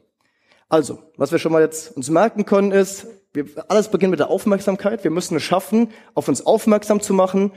Also, 0.70 1.00
was 1.18 1.32
wir 1.32 1.38
schon 1.38 1.52
mal 1.52 1.62
jetzt 1.62 1.96
uns 1.96 2.10
merken 2.10 2.46
können, 2.46 2.72
ist, 2.72 3.06
wir, 3.34 3.46
alles 3.68 3.90
beginnt 3.90 4.12
mit 4.12 4.20
der 4.20 4.30
Aufmerksamkeit. 4.30 5.04
Wir 5.04 5.12
müssen 5.12 5.36
es 5.36 5.44
schaffen, 5.44 5.92
auf 6.16 6.28
uns 6.28 6.46
aufmerksam 6.46 7.02
zu 7.02 7.14
machen. 7.14 7.52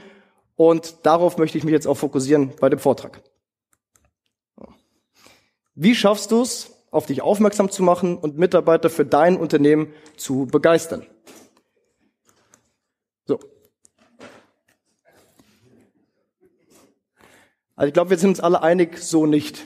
Und 0.57 1.05
darauf 1.05 1.37
möchte 1.37 1.57
ich 1.57 1.63
mich 1.63 1.73
jetzt 1.73 1.87
auch 1.87 1.95
fokussieren 1.95 2.51
bei 2.59 2.69
dem 2.69 2.79
Vortrag. 2.79 3.21
Wie 5.75 5.93
schaffst 5.93 6.31
du 6.31 6.41
es, 6.41 6.71
auf 6.89 7.05
dich 7.05 7.21
aufmerksam 7.21 7.69
zu 7.69 7.83
machen 7.83 8.17
und 8.17 8.37
Mitarbeiter 8.37 8.89
für 8.89 9.05
dein 9.05 9.35
Unternehmen 9.35 9.93
zu 10.15 10.47
begeistern? 10.47 11.05
So. 13.25 13.39
Also 17.75 17.87
ich 17.87 17.93
glaube, 17.93 18.11
wir 18.11 18.17
sind 18.17 18.29
uns 18.29 18.39
alle 18.39 18.63
einig, 18.63 18.97
so 18.99 19.25
nicht. 19.25 19.65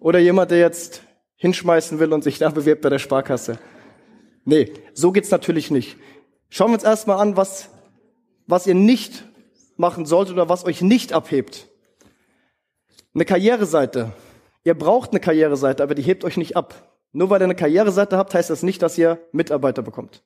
Oder 0.00 0.18
jemand, 0.18 0.50
der 0.50 0.58
jetzt 0.58 1.02
hinschmeißen 1.36 1.98
will 1.98 2.14
und 2.14 2.24
sich 2.24 2.38
da 2.38 2.48
bewirbt 2.48 2.80
bei 2.80 2.88
der 2.88 2.98
Sparkasse. 2.98 3.58
Nee, 4.46 4.72
so 4.94 5.12
geht's 5.12 5.30
natürlich 5.30 5.70
nicht. 5.70 5.98
Schauen 6.48 6.70
wir 6.70 6.74
uns 6.74 6.84
erstmal 6.84 7.18
an, 7.18 7.36
was, 7.36 7.68
was 8.46 8.66
ihr 8.66 8.74
nicht 8.74 9.24
machen 9.76 10.06
solltet 10.06 10.34
oder 10.34 10.48
was 10.48 10.64
euch 10.64 10.82
nicht 10.82 11.12
abhebt. 11.12 11.68
Eine 13.14 13.24
Karriereseite. 13.24 14.12
Ihr 14.64 14.74
braucht 14.74 15.10
eine 15.10 15.20
Karriereseite, 15.20 15.82
aber 15.82 15.94
die 15.94 16.02
hebt 16.02 16.24
euch 16.24 16.36
nicht 16.36 16.56
ab. 16.56 16.90
Nur 17.12 17.30
weil 17.30 17.40
ihr 17.40 17.44
eine 17.44 17.54
Karriereseite 17.54 18.16
habt, 18.16 18.34
heißt 18.34 18.50
das 18.50 18.62
nicht, 18.62 18.82
dass 18.82 18.98
ihr 18.98 19.20
Mitarbeiter 19.32 19.82
bekommt. 19.82 20.22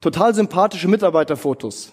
Total 0.00 0.34
sympathische 0.34 0.88
Mitarbeiterfotos. 0.88 1.92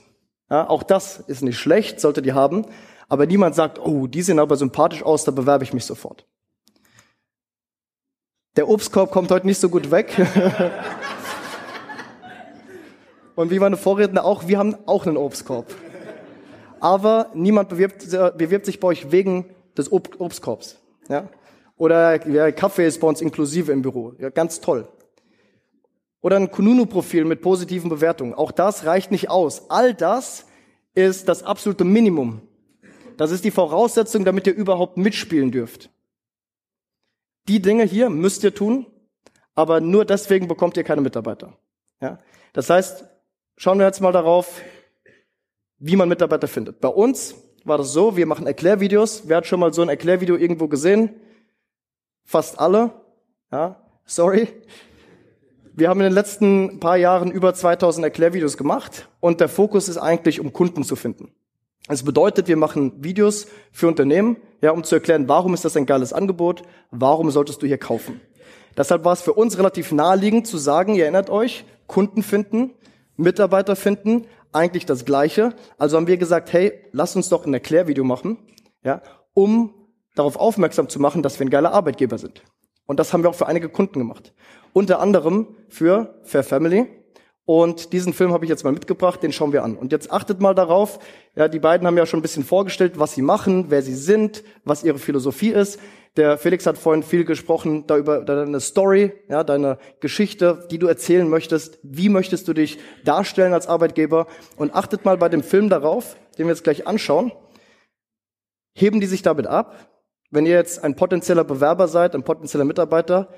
Ja, 0.50 0.70
auch 0.70 0.84
das 0.84 1.20
ist 1.20 1.42
nicht 1.42 1.58
schlecht, 1.58 2.00
solltet 2.00 2.26
ihr 2.26 2.36
haben. 2.36 2.66
Aber 3.10 3.26
niemand 3.26 3.56
sagt, 3.56 3.80
oh, 3.80 4.08
die 4.08 4.22
sehen 4.22 4.40
aber 4.40 4.58
sympathisch 4.58 5.02
aus, 5.04 5.24
da 5.24 5.32
bewerbe 5.32 5.64
ich 5.64 5.74
mich 5.74 5.86
sofort. 5.86 6.26
Der 8.58 8.68
Obstkorb 8.68 9.12
kommt 9.12 9.32
heute 9.32 9.46
nicht 9.46 9.60
so 9.60 9.70
gut 9.70 9.92
weg. 9.92 10.16
Und 13.36 13.52
wie 13.52 13.60
meine 13.60 13.78
Vorredner 13.78 14.26
auch, 14.26 14.48
wir 14.48 14.58
haben 14.58 14.76
auch 14.88 15.06
einen 15.06 15.16
Obstkorb. 15.16 15.68
Aber 16.80 17.32
niemand 17.34 17.70
bewirbt, 17.70 18.10
bewirbt 18.38 18.66
sich 18.66 18.80
bei 18.80 18.90
euch 18.90 19.12
wegen 19.12 19.46
des 19.78 19.92
Ob 19.92 20.20
Obstkorbs. 20.20 20.78
Ja? 21.10 21.30
Oder 21.78 22.28
ja, 22.28 22.52
Kaffee 22.52 22.88
ist 22.88 23.00
bei 23.00 23.08
uns 23.08 23.22
inklusive 23.22 23.72
im 23.72 23.82
Büro. 23.82 24.14
Ja, 24.20 24.30
ganz 24.30 24.62
toll. 24.62 24.88
Oder 26.22 26.38
ein 26.38 26.52
Kununu-Profil 26.52 27.26
mit 27.26 27.42
positiven 27.42 27.90
Bewertungen. 27.90 28.34
Auch 28.34 28.52
das 28.52 28.86
reicht 28.86 29.12
nicht 29.12 29.30
aus. 29.30 29.70
All 29.70 29.94
das 29.94 30.46
ist 30.96 31.30
das 31.30 31.44
absolute 31.44 31.84
Minimum. 31.84 32.42
Das 33.18 33.32
ist 33.32 33.46
die 33.46 33.52
Voraussetzung, 33.52 34.26
damit 34.26 34.48
ihr 34.48 34.56
überhaupt 34.56 34.98
mitspielen 34.98 35.52
dürft. 35.52 35.90
Die 37.48 37.62
Dinge 37.62 37.84
hier 37.84 38.10
müsst 38.10 38.44
ihr 38.44 38.54
tun, 38.54 38.86
aber 39.56 39.80
nur 39.80 40.06
deswegen 40.06 40.48
bekommt 40.48 40.76
ihr 40.78 40.84
keine 40.84 41.02
Mitarbeiter. 41.02 41.58
Ja? 42.02 42.20
Das 42.54 42.70
heißt, 42.70 43.06
schauen 43.56 43.80
wir 43.80 43.86
jetzt 43.86 44.02
mal 44.02 44.12
darauf, 44.12 44.62
wie 45.80 45.96
man 45.96 46.10
Mitarbeiter 46.10 46.48
findet. 46.48 46.80
Bei 46.82 46.88
uns 46.88 47.36
war 47.64 47.78
das 47.78 47.92
so, 47.92 48.16
wir 48.18 48.26
machen 48.26 48.48
Erklärvideos. 48.48 49.24
Wer 49.26 49.38
hat 49.38 49.48
schon 49.48 49.60
mal 49.60 49.74
so 49.74 49.82
ein 49.82 49.90
Erklärvideo 49.90 50.36
irgendwo 50.36 50.68
gesehen? 50.68 51.10
Fast 52.24 52.60
alle. 52.60 52.92
Ja, 53.52 53.82
sorry. 54.06 54.48
Wir 55.74 55.90
haben 55.90 56.00
in 56.00 56.06
den 56.06 56.14
letzten 56.14 56.80
paar 56.80 56.98
Jahren 56.98 57.32
über 57.32 57.54
2000 57.54 58.04
Erklärvideos 58.04 58.58
gemacht 58.58 59.08
und 59.20 59.40
der 59.40 59.50
Fokus 59.50 59.90
ist 59.90 59.98
eigentlich, 59.98 60.40
um 60.40 60.52
Kunden 60.52 60.84
zu 60.84 60.96
finden. 60.96 61.32
Das 61.88 62.04
bedeutet, 62.04 62.48
wir 62.48 62.58
machen 62.58 63.04
Videos 63.04 63.48
für 63.72 63.88
Unternehmen, 63.88 64.38
ja, 64.62 64.72
um 64.72 64.84
zu 64.84 64.96
erklären, 64.96 65.30
warum 65.30 65.54
ist 65.54 65.64
das 65.64 65.78
ein 65.78 65.86
geiles 65.86 66.14
Angebot, 66.14 66.64
warum 66.92 67.32
solltest 67.32 67.62
du 67.62 67.68
hier 67.68 67.78
kaufen. 67.78 68.20
Deshalb 68.76 69.06
war 69.06 69.14
es 69.14 69.22
für 69.22 69.34
uns 69.34 69.58
relativ 69.58 69.92
naheliegend 69.92 70.48
zu 70.48 70.58
sagen, 70.58 70.96
ihr 70.96 71.04
erinnert 71.04 71.30
euch, 71.30 71.64
Kunden 71.86 72.24
finden, 72.24 72.72
Mitarbeiter 73.16 73.76
finden, 73.76 74.26
eigentlich 74.52 74.86
das 74.86 75.06
Gleiche. 75.06 75.54
Also 75.78 75.98
haben 75.98 76.08
wir 76.08 76.18
gesagt, 76.18 76.54
hey, 76.54 76.74
lass 76.92 77.16
uns 77.16 77.30
doch 77.30 77.46
ein 77.46 77.54
Erklärvideo 77.54 78.04
machen, 78.04 78.38
ja, 78.84 79.02
um 79.34 79.74
darauf 80.16 80.36
aufmerksam 80.38 80.90
zu 80.90 81.00
machen, 81.00 81.24
dass 81.24 81.40
wir 81.40 81.46
ein 81.46 81.50
geiler 81.50 81.72
Arbeitgeber 81.74 82.18
sind. 82.18 82.42
Und 82.86 83.00
das 83.00 83.14
haben 83.14 83.24
wir 83.24 83.30
auch 83.30 83.36
für 83.36 83.48
einige 83.48 83.70
Kunden 83.70 84.00
gemacht. 84.00 84.34
Unter 84.74 85.00
anderem 85.00 85.56
für 85.70 86.20
Fair 86.24 86.44
Family, 86.44 86.88
und 87.48 87.94
diesen 87.94 88.12
Film 88.12 88.34
habe 88.34 88.44
ich 88.44 88.50
jetzt 88.50 88.66
mal 88.66 88.74
mitgebracht, 88.74 89.24
den 89.24 89.32
schauen 89.32 89.54
wir 89.54 89.64
an. 89.64 89.78
Und 89.78 89.94
jetzt 89.94 90.12
achtet 90.12 90.42
mal 90.42 90.54
darauf, 90.54 91.00
ja, 91.34 91.48
die 91.48 91.60
beiden 91.60 91.88
haben 91.88 91.98
ja 91.98 92.06
schon 92.06 92.20
ein 92.20 92.22
bisschen 92.22 92.44
vorgestellt, 92.44 93.00
was 93.00 93.14
sie 93.14 93.22
machen, 93.22 93.68
wer 93.70 93.82
sie 93.82 93.96
sind, 93.96 94.44
was 94.66 94.84
ihre 94.84 95.00
Philosophie 95.00 95.52
ist. 95.52 95.80
Der 96.18 96.38
Felix 96.38 96.66
hat 96.66 96.78
vorhin 96.78 97.04
viel 97.04 97.24
gesprochen 97.24 97.88
da 97.88 97.96
über 97.96 98.20
deine 98.26 98.60
Story, 98.60 99.14
ja, 99.30 99.46
deine 99.46 99.78
Geschichte, 100.02 100.68
die 100.70 100.78
du 100.78 100.88
erzählen 100.88 101.30
möchtest. 101.30 101.80
Wie 101.84 102.10
möchtest 102.10 102.50
du 102.50 102.54
dich 102.54 102.80
darstellen 103.06 103.54
als 103.54 103.68
Arbeitgeber? 103.68 104.28
Und 104.58 104.76
achtet 104.76 105.06
mal 105.06 105.16
bei 105.16 105.30
dem 105.30 105.42
Film 105.42 105.70
darauf, 105.70 106.18
den 106.38 106.48
wir 106.48 106.54
jetzt 106.54 106.66
gleich 106.66 106.86
anschauen. 106.86 107.32
Heben 108.76 109.00
die 109.00 109.08
sich 109.08 109.22
damit 109.22 109.48
ab? 109.48 109.88
Wenn 110.32 110.46
ihr 110.46 110.56
jetzt 110.56 110.84
ein 110.84 110.98
potenzieller 110.98 111.46
Bewerber 111.46 111.88
seid, 111.88 112.14
ein 112.14 112.24
potenzieller 112.24 112.66
Mitarbeiter, 112.66 113.30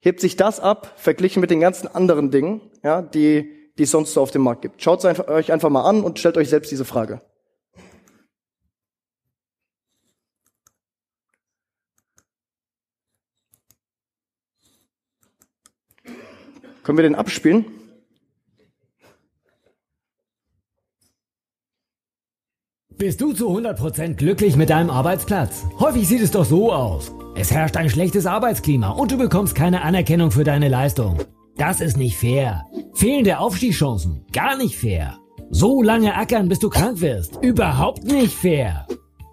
hebt 0.00 0.20
sich 0.20 0.36
das 0.36 0.60
ab, 0.60 0.94
verglichen 0.96 1.40
mit 1.40 1.50
den 1.50 1.60
ganzen 1.60 1.88
anderen 1.88 2.30
Dingen, 2.30 2.60
ja, 2.82 3.02
die, 3.02 3.70
die 3.78 3.82
es 3.82 3.90
sonst 3.90 4.14
so 4.14 4.20
auf 4.20 4.30
dem 4.30 4.42
Markt 4.42 4.62
gibt. 4.62 4.82
Schaut 4.82 5.04
es 5.04 5.28
euch 5.28 5.52
einfach 5.52 5.70
mal 5.70 5.88
an 5.88 6.02
und 6.02 6.18
stellt 6.18 6.36
euch 6.36 6.48
selbst 6.48 6.70
diese 6.70 6.84
Frage. 6.84 7.20
Können 16.82 16.96
wir 16.96 17.02
den 17.02 17.16
abspielen? 17.16 17.77
Bist 23.08 23.22
du 23.22 23.32
zu 23.32 23.48
100% 23.48 24.16
glücklich 24.16 24.54
mit 24.56 24.68
deinem 24.68 24.90
Arbeitsplatz? 24.90 25.64
Häufig 25.80 26.06
sieht 26.06 26.20
es 26.20 26.30
doch 26.30 26.44
so 26.44 26.70
aus. 26.70 27.10
Es 27.36 27.50
herrscht 27.50 27.78
ein 27.78 27.88
schlechtes 27.88 28.26
Arbeitsklima 28.26 28.90
und 28.90 29.10
du 29.10 29.16
bekommst 29.16 29.54
keine 29.54 29.80
Anerkennung 29.80 30.30
für 30.30 30.44
deine 30.44 30.68
Leistung. 30.68 31.16
Das 31.56 31.80
ist 31.80 31.96
nicht 31.96 32.18
fair. 32.18 32.66
Fehlende 32.92 33.38
Aufstiegschancen. 33.38 34.26
Gar 34.30 34.58
nicht 34.58 34.76
fair. 34.76 35.16
So 35.48 35.80
lange 35.80 36.16
ackern, 36.16 36.50
bis 36.50 36.58
du 36.58 36.68
krank 36.68 37.00
wirst. 37.00 37.42
Überhaupt 37.42 38.04
nicht 38.04 38.34
fair. 38.34 38.86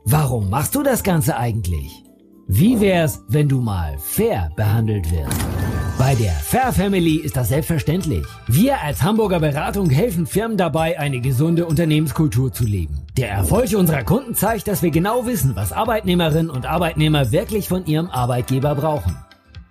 Warum 0.06 0.50
machst 0.50 0.74
du 0.76 0.82
das 0.82 1.04
Ganze 1.04 1.36
eigentlich? 1.36 2.02
Wie 2.48 2.80
wär's, 2.80 3.24
wenn 3.28 3.50
du 3.50 3.60
mal 3.60 3.98
fair 4.00 4.52
behandelt 4.56 5.12
wirst? 5.12 5.75
Bei 5.98 6.14
der 6.14 6.34
Fair 6.34 6.74
Family 6.74 7.16
ist 7.16 7.38
das 7.38 7.48
selbstverständlich. 7.48 8.26
Wir 8.48 8.82
als 8.82 9.02
Hamburger 9.02 9.40
Beratung 9.40 9.90
helfen 9.90 10.28
Firmen 10.28 10.58
dabei, 10.58 11.00
eine 11.00 11.22
gesunde 11.22 11.66
Unternehmenskultur 11.66 12.52
zu 12.52 12.66
leben. 12.66 13.08
Der 13.18 13.32
Erfolg 13.32 13.74
unserer 13.74 14.04
Kunden 14.04 14.36
zeigt, 14.36 14.68
dass 14.68 14.82
wir 14.82 14.92
genau 14.92 15.26
wissen, 15.26 15.56
was 15.56 15.72
Arbeitnehmerinnen 15.72 16.50
und 16.50 16.66
Arbeitnehmer 16.66 17.32
wirklich 17.32 17.70
von 17.70 17.86
ihrem 17.86 18.10
Arbeitgeber 18.10 18.76
brauchen. 18.76 19.16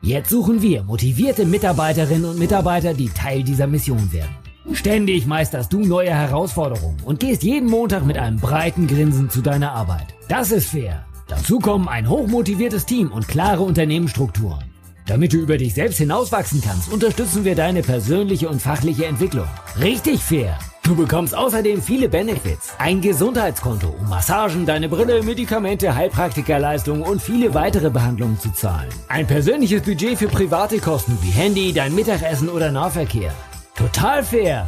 Jetzt 0.01 0.31
suchen 0.31 0.63
wir 0.63 0.83
motivierte 0.83 1.45
Mitarbeiterinnen 1.45 2.25
und 2.25 2.39
Mitarbeiter, 2.39 2.95
die 2.95 3.11
Teil 3.11 3.43
dieser 3.43 3.67
Mission 3.67 4.11
werden. 4.13 4.35
Ständig 4.73 5.27
meisterst 5.27 5.73
du 5.75 5.81
neue 5.81 6.11
Herausforderungen 6.11 6.97
und 7.05 7.21
gehst 7.21 7.43
jeden 7.43 7.69
Montag 7.69 8.07
mit 8.07 8.17
einem 8.17 8.39
breiten 8.39 8.87
Grinsen 8.87 9.29
zu 9.29 9.43
deiner 9.43 9.73
Arbeit. 9.73 10.15
Das 10.29 10.53
ist 10.53 10.71
fair. 10.71 11.05
Dazu 11.29 11.59
kommen 11.59 11.87
ein 11.87 12.09
hochmotiviertes 12.09 12.87
Team 12.87 13.13
und 13.13 13.29
klare 13.29 13.63
Unternehmensstrukturen. 13.63 14.74
Damit 15.07 15.35
du 15.35 15.37
über 15.37 15.59
dich 15.59 15.75
selbst 15.75 15.99
hinauswachsen 15.99 16.63
kannst, 16.63 16.91
unterstützen 16.91 17.45
wir 17.45 17.55
deine 17.55 17.83
persönliche 17.83 18.49
und 18.49 18.63
fachliche 18.63 19.05
Entwicklung. 19.05 19.47
Richtig 19.79 20.23
fair. 20.23 20.59
Du 20.83 20.95
bekommst 20.97 21.35
außerdem 21.35 21.83
viele 21.83 22.09
Benefits. 22.09 22.73
Ein 22.79 23.03
Gesundheitskonto, 23.03 23.89
um 23.89 24.09
Massagen, 24.09 24.65
deine 24.65 24.89
Brille, 24.89 25.23
Medikamente, 25.23 25.95
Heilpraktikerleistungen 25.95 27.03
und 27.03 27.21
viele 27.21 27.53
weitere 27.53 27.91
Behandlungen 27.91 28.39
zu 28.39 28.51
zahlen. 28.53 28.89
Ein 29.09 29.27
persönliches 29.27 29.83
Budget 29.83 30.19
für 30.19 30.29
private 30.29 30.79
Kosten 30.79 31.19
wie 31.21 31.31
Handy, 31.31 31.73
dein 31.73 31.95
Mittagessen 31.95 32.49
oder 32.49 32.71
Nahverkehr. 32.71 33.33
Total 33.77 34.23
fair. 34.23 34.67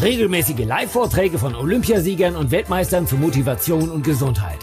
Regelmäßige 0.00 0.64
Live-Vorträge 0.64 1.38
von 1.38 1.54
Olympiasiegern 1.54 2.34
und 2.36 2.50
Weltmeistern 2.50 3.06
zur 3.06 3.18
Motivation 3.18 3.90
und 3.90 4.02
Gesundheit. 4.02 4.58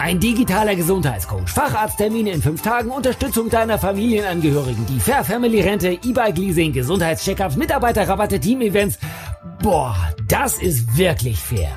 Ein 0.00 0.18
digitaler 0.18 0.76
Gesundheitscoach, 0.76 1.50
Facharzttermine 1.50 2.30
in 2.30 2.40
fünf 2.40 2.62
Tagen, 2.62 2.90
Unterstützung 2.90 3.50
deiner 3.50 3.78
Familienangehörigen, 3.78 4.86
die 4.86 4.98
Fair 4.98 5.22
Family 5.22 5.60
Rente, 5.60 5.90
E-Bike 5.90 6.38
Leasing, 6.38 6.72
Gesundheitscheckups, 6.72 7.56
Mitarbeiterrabatte, 7.56 8.40
Team-Events. 8.40 8.98
Boah, 9.62 9.94
das 10.26 10.54
ist 10.62 10.96
wirklich 10.96 11.38
fair. 11.38 11.72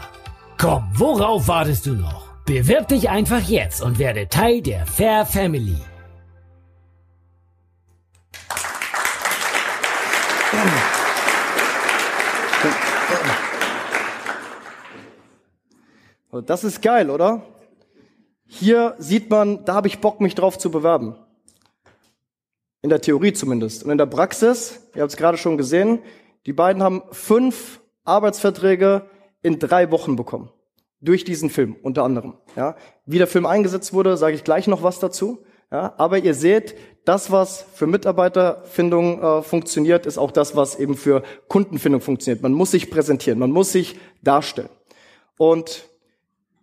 Komm, 0.57 0.89
worauf 0.93 1.49
wartest 1.49 1.85
du 1.85 1.95
noch? 1.95 2.23
Bewirb 2.45 2.87
dich 2.87 3.09
einfach 3.09 3.41
jetzt 3.41 3.81
und 3.81 3.99
werde 3.99 4.29
Teil 4.29 4.61
der 4.61 4.85
Fair 4.85 5.25
Family. 5.25 5.75
Oh, 16.31 16.39
das 16.39 16.63
ist 16.63 16.81
geil, 16.81 17.09
oder? 17.09 17.52
Hier 18.55 18.93
sieht 18.99 19.31
man, 19.31 19.65
da 19.65 19.73
habe 19.73 19.87
ich 19.87 19.97
Bock, 19.97 20.21
mich 20.21 20.35
drauf 20.35 20.59
zu 20.59 20.69
bewerben. 20.69 21.15
In 22.83 22.91
der 22.91 23.01
Theorie 23.01 23.33
zumindest. 23.33 23.83
Und 23.83 23.89
in 23.89 23.97
der 23.97 24.05
Praxis, 24.05 24.79
ihr 24.93 25.01
habt 25.01 25.11
es 25.11 25.17
gerade 25.17 25.39
schon 25.39 25.57
gesehen, 25.57 26.03
die 26.45 26.53
beiden 26.53 26.83
haben 26.83 27.01
fünf 27.11 27.81
Arbeitsverträge 28.03 29.09
in 29.41 29.57
drei 29.57 29.89
Wochen 29.89 30.15
bekommen. 30.15 30.51
Durch 31.01 31.23
diesen 31.23 31.49
Film, 31.49 31.75
unter 31.81 32.03
anderem. 32.03 32.35
Ja. 32.55 32.75
Wie 33.07 33.17
der 33.17 33.25
Film 33.25 33.47
eingesetzt 33.47 33.91
wurde, 33.91 34.17
sage 34.17 34.35
ich 34.35 34.43
gleich 34.43 34.67
noch 34.67 34.83
was 34.83 34.99
dazu. 34.99 35.43
Ja. 35.71 35.95
Aber 35.97 36.19
ihr 36.19 36.35
seht, 36.35 36.75
das, 37.05 37.31
was 37.31 37.65
für 37.73 37.87
Mitarbeiterfindung 37.87 39.19
äh, 39.19 39.41
funktioniert, 39.41 40.05
ist 40.05 40.19
auch 40.19 40.29
das, 40.29 40.55
was 40.55 40.75
eben 40.75 40.95
für 40.95 41.23
Kundenfindung 41.47 42.01
funktioniert. 42.01 42.43
Man 42.43 42.53
muss 42.53 42.69
sich 42.69 42.91
präsentieren, 42.91 43.39
man 43.39 43.49
muss 43.49 43.71
sich 43.71 43.97
darstellen. 44.21 44.69
Und 45.39 45.89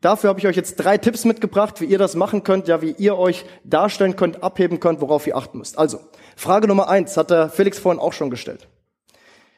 dafür 0.01 0.29
habe 0.31 0.41
ich 0.41 0.47
euch 0.47 0.57
jetzt 0.57 0.77
drei 0.77 0.99
Tipps 0.99 1.25
mitgebracht, 1.25 1.81
wie 1.81 1.87
ihr 1.87 1.99
das 1.99 2.15
machen 2.15 2.43
könnt, 2.43 2.69
ja, 2.69 2.83
wie 2.83 2.95
ihr 2.99 3.17
euch 3.17 3.45
darstellen 3.65 4.17
könnt, 4.17 4.43
abheben 4.43 4.81
könnt, 4.81 5.01
worauf 5.01 5.27
ihr 5.27 5.37
achten 5.37 5.59
müsst. 5.59 5.79
Also, 5.79 6.01
Frage 6.37 6.69
Nummer 6.69 6.89
eins 6.89 7.17
hat 7.17 7.31
der 7.31 7.49
Felix 7.49 7.79
vorhin 7.79 8.01
auch 8.01 8.13
schon 8.13 8.31
gestellt. 8.31 8.69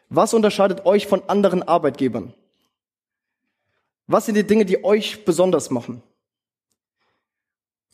Was 0.08 0.34
unterscheidet 0.34 0.84
euch 0.84 1.06
von 1.06 1.22
anderen 1.28 1.62
Arbeitgebern? 1.62 2.34
Was 4.06 4.26
sind 4.26 4.34
die 4.34 4.46
Dinge, 4.46 4.64
die 4.64 4.84
euch 4.84 5.24
besonders 5.24 5.70
machen? 5.70 6.02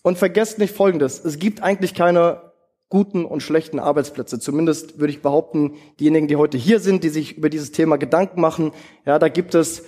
Und 0.02 0.18
vergesst 0.18 0.58
nicht 0.58 0.74
Folgendes. 0.74 1.24
Es 1.24 1.38
gibt 1.38 1.62
eigentlich 1.62 1.94
keine 1.94 2.48
guten 2.88 3.24
und 3.24 3.42
schlechten 3.42 3.78
Arbeitsplätze. 3.78 4.40
Zumindest 4.40 4.98
würde 4.98 5.12
ich 5.12 5.22
behaupten, 5.22 5.76
diejenigen, 6.00 6.26
die 6.26 6.36
heute 6.36 6.56
hier 6.56 6.80
sind, 6.80 7.04
die 7.04 7.10
sich 7.10 7.36
über 7.36 7.50
dieses 7.50 7.72
Thema 7.72 7.98
Gedanken 7.98 8.40
machen, 8.40 8.72
ja, 9.04 9.18
da 9.18 9.28
gibt 9.28 9.54
es 9.54 9.84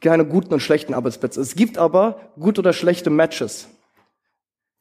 keine 0.00 0.24
guten 0.24 0.54
und 0.54 0.60
schlechten 0.60 0.94
Arbeitsplätze. 0.94 1.40
Es 1.40 1.54
gibt 1.54 1.78
aber 1.78 2.32
gute 2.38 2.60
oder 2.60 2.72
schlechte 2.72 3.10
Matches. 3.10 3.68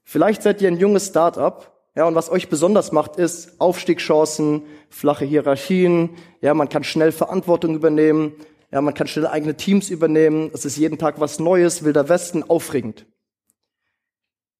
Vielleicht 0.03 0.41
seid 0.41 0.61
ihr 0.61 0.69
ein 0.69 0.77
junges 0.77 1.07
Start-up, 1.07 1.75
ja, 1.95 2.05
und 2.05 2.15
was 2.15 2.31
euch 2.31 2.49
besonders 2.49 2.91
macht, 2.91 3.17
ist 3.17 3.59
Aufstiegschancen, 3.59 4.63
flache 4.89 5.25
Hierarchien, 5.25 6.11
ja, 6.39 6.53
man 6.53 6.69
kann 6.69 6.83
schnell 6.83 7.11
Verantwortung 7.11 7.75
übernehmen, 7.75 8.33
ja, 8.71 8.81
man 8.81 8.93
kann 8.93 9.07
schnell 9.07 9.27
eigene 9.27 9.55
Teams 9.55 9.89
übernehmen, 9.89 10.51
es 10.53 10.65
ist 10.65 10.77
jeden 10.77 10.97
Tag 10.97 11.19
was 11.19 11.39
Neues, 11.39 11.83
wilder 11.83 12.07
Westen, 12.07 12.43
aufregend. 12.43 13.05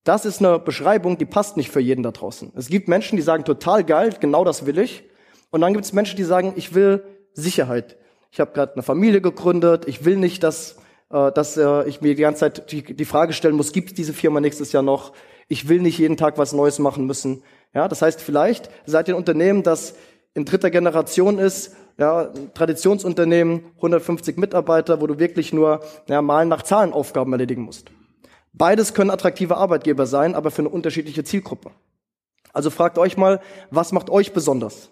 Das 0.04 0.26
ist 0.26 0.40
eine 0.40 0.60
Beschreibung, 0.60 1.18
die 1.18 1.26
passt 1.26 1.56
nicht 1.56 1.72
für 1.72 1.80
jeden 1.80 2.04
da 2.04 2.12
draußen. 2.12 2.52
Es 2.56 2.68
gibt 2.68 2.88
Menschen, 2.88 3.16
die 3.16 3.22
sagen, 3.22 3.44
total 3.44 3.84
geil, 3.84 4.16
genau 4.20 4.44
das 4.44 4.66
will 4.66 4.80
ich. 4.80 5.04
Und 5.52 5.62
dann 5.62 5.74
gibt 5.74 5.86
es 5.86 5.94
Menschen, 5.94 6.18
die 6.18 6.24
sagen, 6.24 6.54
ich 6.56 6.74
will 6.74 7.04
Sicherheit. 7.34 7.98
Ich 8.32 8.40
habe 8.40 8.52
gerade 8.52 8.74
eine 8.74 8.84
Familie 8.84 9.22
gegründet, 9.22 9.88
ich 9.88 10.06
will 10.06 10.18
nicht, 10.18 10.44
dass, 10.44 10.78
äh, 11.12 11.32
dass 11.32 11.58
äh, 11.58 11.88
ich 11.88 12.02
mir 12.02 12.16
die 12.16 12.22
ganze 12.22 12.42
Zeit 12.42 12.72
die, 12.72 12.84
die 12.84 13.06
Frage 13.06 13.34
stellen 13.34 13.56
muss, 13.56 13.72
gibt 13.72 13.90
es 13.90 13.96
diese 13.96 14.14
Firma 14.14 14.40
nächstes 14.40 14.72
Jahr 14.72 14.84
noch? 14.84 15.14
Ich 15.48 15.68
will 15.68 15.82
nicht 15.82 15.98
jeden 15.98 16.18
Tag 16.18 16.38
was 16.38 16.54
Neues 16.54 16.80
machen 16.80 17.06
müssen. 17.06 17.44
Ja, 17.74 17.88
das 17.88 18.02
heißt, 18.02 18.22
vielleicht 18.22 18.70
seid 18.86 19.08
ihr 19.08 19.16
ein 19.16 19.18
Unternehmen, 19.18 19.64
das 19.64 19.96
in 20.34 20.46
dritter 20.46 20.70
Generation 20.70 21.40
ist, 21.40 21.76
ja, 21.98 22.32
Traditionsunternehmen, 22.54 23.66
150 23.76 24.38
Mitarbeiter, 24.38 25.02
wo 25.02 25.08
du 25.08 25.20
wirklich 25.20 25.52
nur 25.52 25.82
ja, 26.08 26.22
mal 26.22 26.46
nach 26.46 26.62
Zahlen 26.62 26.94
Aufgaben 26.94 27.32
erledigen 27.34 27.64
musst. 27.64 27.92
Beides 28.54 28.94
können 28.94 29.10
attraktive 29.10 29.58
Arbeitgeber 29.58 30.06
sein, 30.06 30.34
aber 30.36 30.50
für 30.52 30.62
eine 30.62 30.70
unterschiedliche 30.70 31.24
Zielgruppe. 31.24 31.72
Also 32.54 32.70
fragt 32.70 32.98
euch 32.98 33.18
mal, 33.18 33.42
was 33.70 33.92
macht 33.92 34.10
euch 34.10 34.34
besonders? 34.34 34.90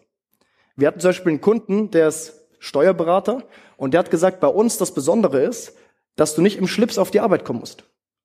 Wir 0.75 0.87
hatten 0.87 0.99
zum 0.99 1.09
Beispiel 1.09 1.31
einen 1.31 1.41
Kunden, 1.41 1.91
der 1.91 2.09
ist 2.09 2.36
Steuerberater 2.59 3.43
und 3.77 3.93
der 3.93 3.99
hat 3.99 4.11
gesagt, 4.11 4.39
bei 4.39 4.47
uns 4.47 4.77
das 4.77 4.93
Besondere 4.93 5.41
ist, 5.41 5.73
dass 6.15 6.35
du 6.35 6.41
nicht 6.41 6.57
im 6.57 6.67
Schlips 6.67 6.97
auf 6.97 7.11
die 7.11 7.19
Arbeit 7.19 7.45
kommen 7.45 7.59
musst 7.59 7.83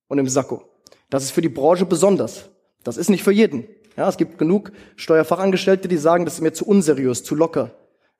und 0.09 0.19
im 0.19 0.29
Sakko. 0.29 0.65
Das 1.11 1.25
ist 1.25 1.31
für 1.31 1.43
die 1.43 1.49
Branche 1.49 1.85
besonders. 1.85 2.49
Das 2.85 2.97
ist 2.97 3.11
nicht 3.11 3.23
für 3.23 3.33
jeden. 3.33 3.69
Ja, 3.97 4.09
es 4.09 4.17
gibt 4.17 4.39
genug 4.39 4.73
Steuerfachangestellte, 4.97 5.89
die 5.89 5.99
sagen, 5.99 6.25
das 6.25 6.35
ist 6.35 6.41
mir 6.41 6.53
zu 6.53 6.67
unseriös, 6.67 7.23
zu 7.23 7.35
locker. 7.35 7.71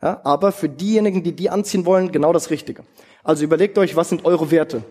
Ja, 0.03 0.21
aber 0.25 0.53
für 0.53 0.69
diejenigen, 0.69 1.23
die 1.23 1.33
die 1.33 1.49
anziehen 1.49 1.87
wollen, 1.87 2.13
genau 2.13 2.33
das 2.33 2.51
Richtige. 2.51 2.85
Also 3.25 3.45
überlegt 3.45 3.79
euch, 3.79 3.97
was 3.97 4.09
sind 4.09 4.25
eure 4.25 4.51
Werte? 4.51 4.83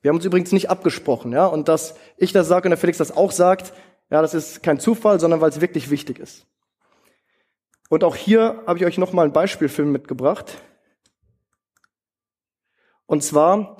Wir 0.00 0.08
haben 0.08 0.16
uns 0.16 0.24
übrigens 0.24 0.52
nicht 0.52 0.70
abgesprochen, 0.70 1.32
ja, 1.32 1.46
und 1.46 1.68
dass 1.68 1.94
ich 2.16 2.32
das 2.32 2.48
sage 2.48 2.66
und 2.66 2.70
der 2.70 2.78
Felix 2.78 2.98
das 2.98 3.16
auch 3.16 3.32
sagt, 3.32 3.72
ja, 4.10 4.22
das 4.22 4.32
ist 4.32 4.62
kein 4.62 4.80
Zufall, 4.80 5.20
sondern 5.20 5.40
weil 5.40 5.50
es 5.50 5.60
wirklich 5.60 5.90
wichtig 5.90 6.18
ist. 6.18 6.46
Und 7.88 8.04
auch 8.04 8.16
hier 8.16 8.62
habe 8.66 8.78
ich 8.78 8.84
euch 8.84 8.98
nochmal 8.98 9.24
einen 9.24 9.32
Beispielfilm 9.32 9.90
mitgebracht. 9.90 10.62
Und 13.06 13.22
zwar 13.22 13.78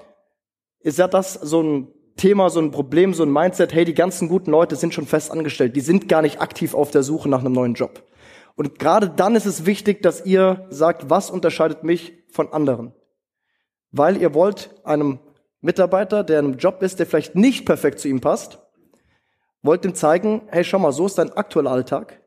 ist 0.81 0.99
ja 0.99 1.09
das 1.09 1.35
so 1.35 1.63
ein 1.63 1.89
Thema, 2.17 2.51
so 2.51 2.61
ein 2.61 2.71
Problem, 2.71 3.15
so 3.15 3.23
ein 3.23 3.33
Mindset, 3.33 3.73
hey, 3.73 3.85
die 3.85 3.95
ganzen 3.95 4.29
guten 4.29 4.51
Leute 4.51 4.77
sind 4.77 4.95
schon 4.95 5.07
fest 5.07 5.31
angestellt, 5.31 5.77
die 5.77 5.81
sind 5.81 6.09
gar 6.09 6.23
nicht 6.23 6.41
aktiv 6.41 6.75
auf 6.75 6.91
der 6.91 7.03
Suche 7.03 7.29
nach 7.29 7.41
einem 7.41 7.53
neuen 7.53 7.75
Job. 7.75 8.03
Und 8.57 8.79
gerade 8.79 9.09
dann 9.09 9.37
ist 9.37 9.47
es 9.47 9.67
wichtig, 9.67 10.03
dass 10.03 10.27
ihr 10.27 10.67
sagt, 10.71 11.11
was 11.11 11.31
unterscheidet 11.31 11.85
mich 11.85 12.25
von 12.33 12.53
anderen? 12.53 12.93
Weil 13.93 14.17
ihr 14.17 14.35
wollt 14.35 14.75
einem 14.85 15.21
Mitarbeiter, 15.61 16.25
der 16.25 16.41
in 16.41 16.47
einem 16.47 16.59
Job 16.59 16.83
ist, 16.83 16.99
der 16.99 17.07
vielleicht 17.07 17.35
nicht 17.37 17.67
perfekt 17.67 18.01
zu 18.01 18.09
ihm 18.09 18.21
passt, 18.21 18.59
wollt 19.63 19.85
ihm 19.85 19.95
zeigen, 19.95 20.43
hey, 20.49 20.65
schau 20.65 20.79
mal, 20.79 20.93
so 20.93 21.07
ist 21.07 21.19
dein 21.19 21.33
aktueller 21.33 21.71
Alltag. 21.71 22.18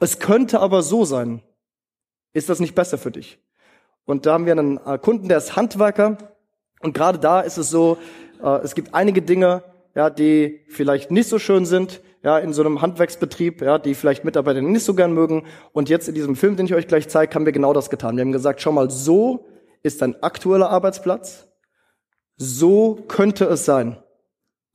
Es 0.00 0.18
könnte 0.18 0.60
aber 0.60 0.82
so 0.82 1.04
sein. 1.04 1.42
Ist 2.32 2.48
das 2.48 2.60
nicht 2.60 2.74
besser 2.74 2.98
für 2.98 3.10
dich? 3.10 3.38
Und 4.04 4.26
da 4.26 4.34
haben 4.34 4.46
wir 4.46 4.52
einen 4.52 4.78
äh, 4.78 4.98
Kunden, 4.98 5.28
der 5.28 5.38
ist 5.38 5.56
Handwerker. 5.56 6.18
Und 6.80 6.94
gerade 6.94 7.18
da 7.18 7.40
ist 7.40 7.58
es 7.58 7.70
so, 7.70 7.98
äh, 8.42 8.60
es 8.62 8.74
gibt 8.74 8.94
einige 8.94 9.22
Dinge, 9.22 9.62
ja, 9.94 10.10
die 10.10 10.60
vielleicht 10.68 11.10
nicht 11.10 11.28
so 11.28 11.38
schön 11.38 11.66
sind, 11.66 12.00
ja, 12.22 12.38
in 12.38 12.52
so 12.52 12.62
einem 12.62 12.82
Handwerksbetrieb, 12.82 13.62
ja, 13.62 13.78
die 13.78 13.94
vielleicht 13.94 14.24
Mitarbeiter 14.24 14.60
nicht 14.60 14.84
so 14.84 14.94
gern 14.94 15.12
mögen. 15.12 15.46
Und 15.72 15.88
jetzt 15.88 16.08
in 16.08 16.14
diesem 16.14 16.36
Film, 16.36 16.56
den 16.56 16.66
ich 16.66 16.74
euch 16.74 16.86
gleich 16.86 17.08
zeige, 17.08 17.34
haben 17.34 17.46
wir 17.46 17.52
genau 17.52 17.72
das 17.72 17.90
getan. 17.90 18.16
Wir 18.16 18.22
haben 18.22 18.32
gesagt, 18.32 18.60
schau 18.60 18.72
mal, 18.72 18.90
so 18.90 19.46
ist 19.82 20.02
dein 20.02 20.20
aktueller 20.22 20.70
Arbeitsplatz. 20.70 21.48
So 22.36 22.94
könnte 23.08 23.44
es 23.46 23.64
sein. 23.64 24.02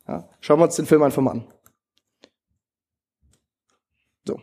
Ja, 0.07 0.29
schauen 0.41 0.59
wir 0.59 0.65
uns 0.65 0.75
den 0.75 0.85
Film 0.85 1.01
einfach 1.03 1.21
mal 1.21 1.31
an. 1.31 1.53
So. 4.25 4.41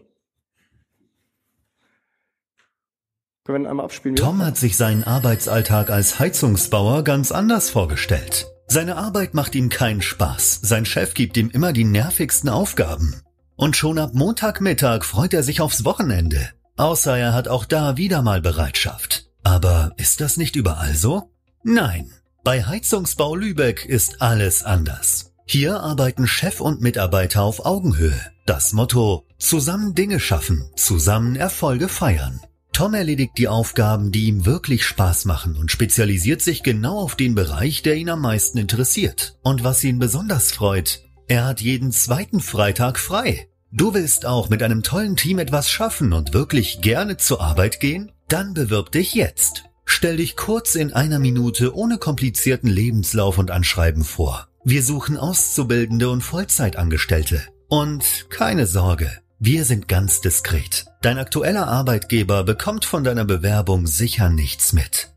Können 3.50 3.64
wir 3.64 3.70
einmal 3.70 3.86
abspielen? 3.86 4.16
Tom 4.16 4.44
hat 4.44 4.56
sich 4.56 4.76
seinen 4.76 5.02
Arbeitsalltag 5.02 5.90
als 5.90 6.18
Heizungsbauer 6.20 7.02
ganz 7.02 7.32
anders 7.32 7.68
vorgestellt. 7.68 8.46
Seine 8.68 8.96
Arbeit 8.96 9.34
macht 9.34 9.56
ihm 9.56 9.68
keinen 9.68 10.02
Spaß. 10.02 10.60
Sein 10.62 10.84
Chef 10.84 11.14
gibt 11.14 11.36
ihm 11.36 11.50
immer 11.50 11.72
die 11.72 11.84
nervigsten 11.84 12.48
Aufgaben. 12.48 13.22
Und 13.56 13.76
schon 13.76 13.98
ab 13.98 14.12
Montagmittag 14.14 15.04
freut 15.04 15.34
er 15.34 15.42
sich 15.42 15.60
aufs 15.60 15.84
Wochenende. 15.84 16.50
Außer 16.76 17.18
er 17.18 17.34
hat 17.34 17.48
auch 17.48 17.64
da 17.64 17.96
wieder 17.96 18.22
mal 18.22 18.40
Bereitschaft. 18.40 19.28
Aber 19.42 19.92
ist 19.96 20.20
das 20.20 20.36
nicht 20.36 20.54
überall 20.54 20.94
so? 20.94 21.32
Nein. 21.64 22.12
Bei 22.44 22.64
Heizungsbau 22.64 23.34
Lübeck 23.34 23.84
ist 23.84 24.22
alles 24.22 24.62
anders. 24.62 25.32
Hier 25.44 25.80
arbeiten 25.80 26.28
Chef 26.28 26.60
und 26.60 26.80
Mitarbeiter 26.80 27.42
auf 27.42 27.66
Augenhöhe. 27.66 28.20
Das 28.46 28.72
Motto, 28.72 29.26
zusammen 29.38 29.96
Dinge 29.96 30.20
schaffen, 30.20 30.70
zusammen 30.76 31.34
Erfolge 31.34 31.88
feiern. 31.88 32.40
Tom 32.72 32.94
erledigt 32.94 33.32
die 33.36 33.48
Aufgaben, 33.48 34.12
die 34.12 34.26
ihm 34.26 34.46
wirklich 34.46 34.84
Spaß 34.84 35.24
machen 35.24 35.56
und 35.56 35.70
spezialisiert 35.70 36.40
sich 36.40 36.62
genau 36.62 36.98
auf 36.98 37.14
den 37.16 37.34
Bereich, 37.34 37.82
der 37.82 37.96
ihn 37.96 38.08
am 38.08 38.22
meisten 38.22 38.58
interessiert. 38.58 39.38
Und 39.42 39.64
was 39.64 39.84
ihn 39.84 39.98
besonders 39.98 40.52
freut, 40.52 41.02
er 41.26 41.44
hat 41.44 41.60
jeden 41.60 41.92
zweiten 41.92 42.40
Freitag 42.40 42.98
frei. 42.98 43.48
Du 43.72 43.94
willst 43.94 44.26
auch 44.26 44.48
mit 44.48 44.62
einem 44.62 44.82
tollen 44.82 45.16
Team 45.16 45.38
etwas 45.38 45.70
schaffen 45.70 46.12
und 46.12 46.34
wirklich 46.34 46.80
gerne 46.80 47.18
zur 47.18 47.40
Arbeit 47.40 47.78
gehen? 47.78 48.10
Dann 48.28 48.54
bewirb 48.54 48.90
dich 48.90 49.14
jetzt. 49.14 49.64
Stell 49.84 50.16
dich 50.16 50.36
kurz 50.36 50.74
in 50.74 50.92
einer 50.92 51.18
Minute 51.18 51.74
ohne 51.76 51.98
komplizierten 51.98 52.68
Lebenslauf 52.68 53.38
und 53.38 53.50
Anschreiben 53.50 54.04
vor. 54.04 54.48
Wir 54.64 54.82
suchen 54.82 55.16
Auszubildende 55.16 56.10
und 56.10 56.22
Vollzeitangestellte. 56.22 57.42
Und 57.68 58.26
keine 58.28 58.66
Sorge, 58.66 59.10
wir 59.42 59.64
sind 59.64 59.88
ganz 59.88 60.20
diskret. 60.20 60.84
Dein 61.00 61.16
aktueller 61.16 61.66
Arbeitgeber 61.66 62.44
bekommt 62.44 62.84
von 62.84 63.04
deiner 63.04 63.24
Bewerbung 63.24 63.86
sicher 63.86 64.28
nichts 64.28 64.74
mit. 64.74 65.08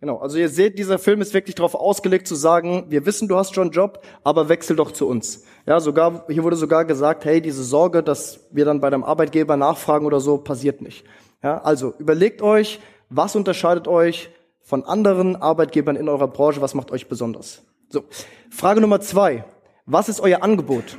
Genau, 0.00 0.20
also 0.20 0.38
ihr 0.38 0.48
seht, 0.48 0.78
dieser 0.78 0.98
Film 0.98 1.20
ist 1.20 1.34
wirklich 1.34 1.54
darauf 1.54 1.74
ausgelegt 1.74 2.26
zu 2.26 2.34
sagen, 2.34 2.86
wir 2.88 3.04
wissen, 3.04 3.28
du 3.28 3.36
hast 3.36 3.54
schon 3.54 3.64
einen 3.64 3.72
Job, 3.72 4.02
aber 4.24 4.48
wechsel 4.48 4.74
doch 4.74 4.90
zu 4.90 5.06
uns. 5.06 5.44
Ja, 5.66 5.80
sogar, 5.80 6.24
hier 6.30 6.44
wurde 6.44 6.56
sogar 6.56 6.86
gesagt, 6.86 7.26
hey, 7.26 7.42
diese 7.42 7.62
Sorge, 7.62 8.02
dass 8.02 8.40
wir 8.50 8.64
dann 8.64 8.80
bei 8.80 8.88
deinem 8.88 9.04
Arbeitgeber 9.04 9.58
nachfragen 9.58 10.06
oder 10.06 10.20
so, 10.20 10.38
passiert 10.38 10.80
nicht. 10.80 11.04
Ja, 11.42 11.58
also 11.58 11.92
überlegt 11.98 12.40
euch, 12.40 12.80
was 13.10 13.36
unterscheidet 13.36 13.86
euch 13.86 14.30
von 14.62 14.82
anderen 14.84 15.36
Arbeitgebern 15.36 15.96
in 15.96 16.08
eurer 16.08 16.28
Branche, 16.28 16.62
was 16.62 16.72
macht 16.72 16.90
euch 16.90 17.06
besonders? 17.06 17.62
So, 17.90 18.04
Frage 18.48 18.80
Nummer 18.80 19.02
zwei. 19.02 19.44
Was 19.84 20.08
ist 20.08 20.20
euer 20.20 20.42
Angebot? 20.42 20.96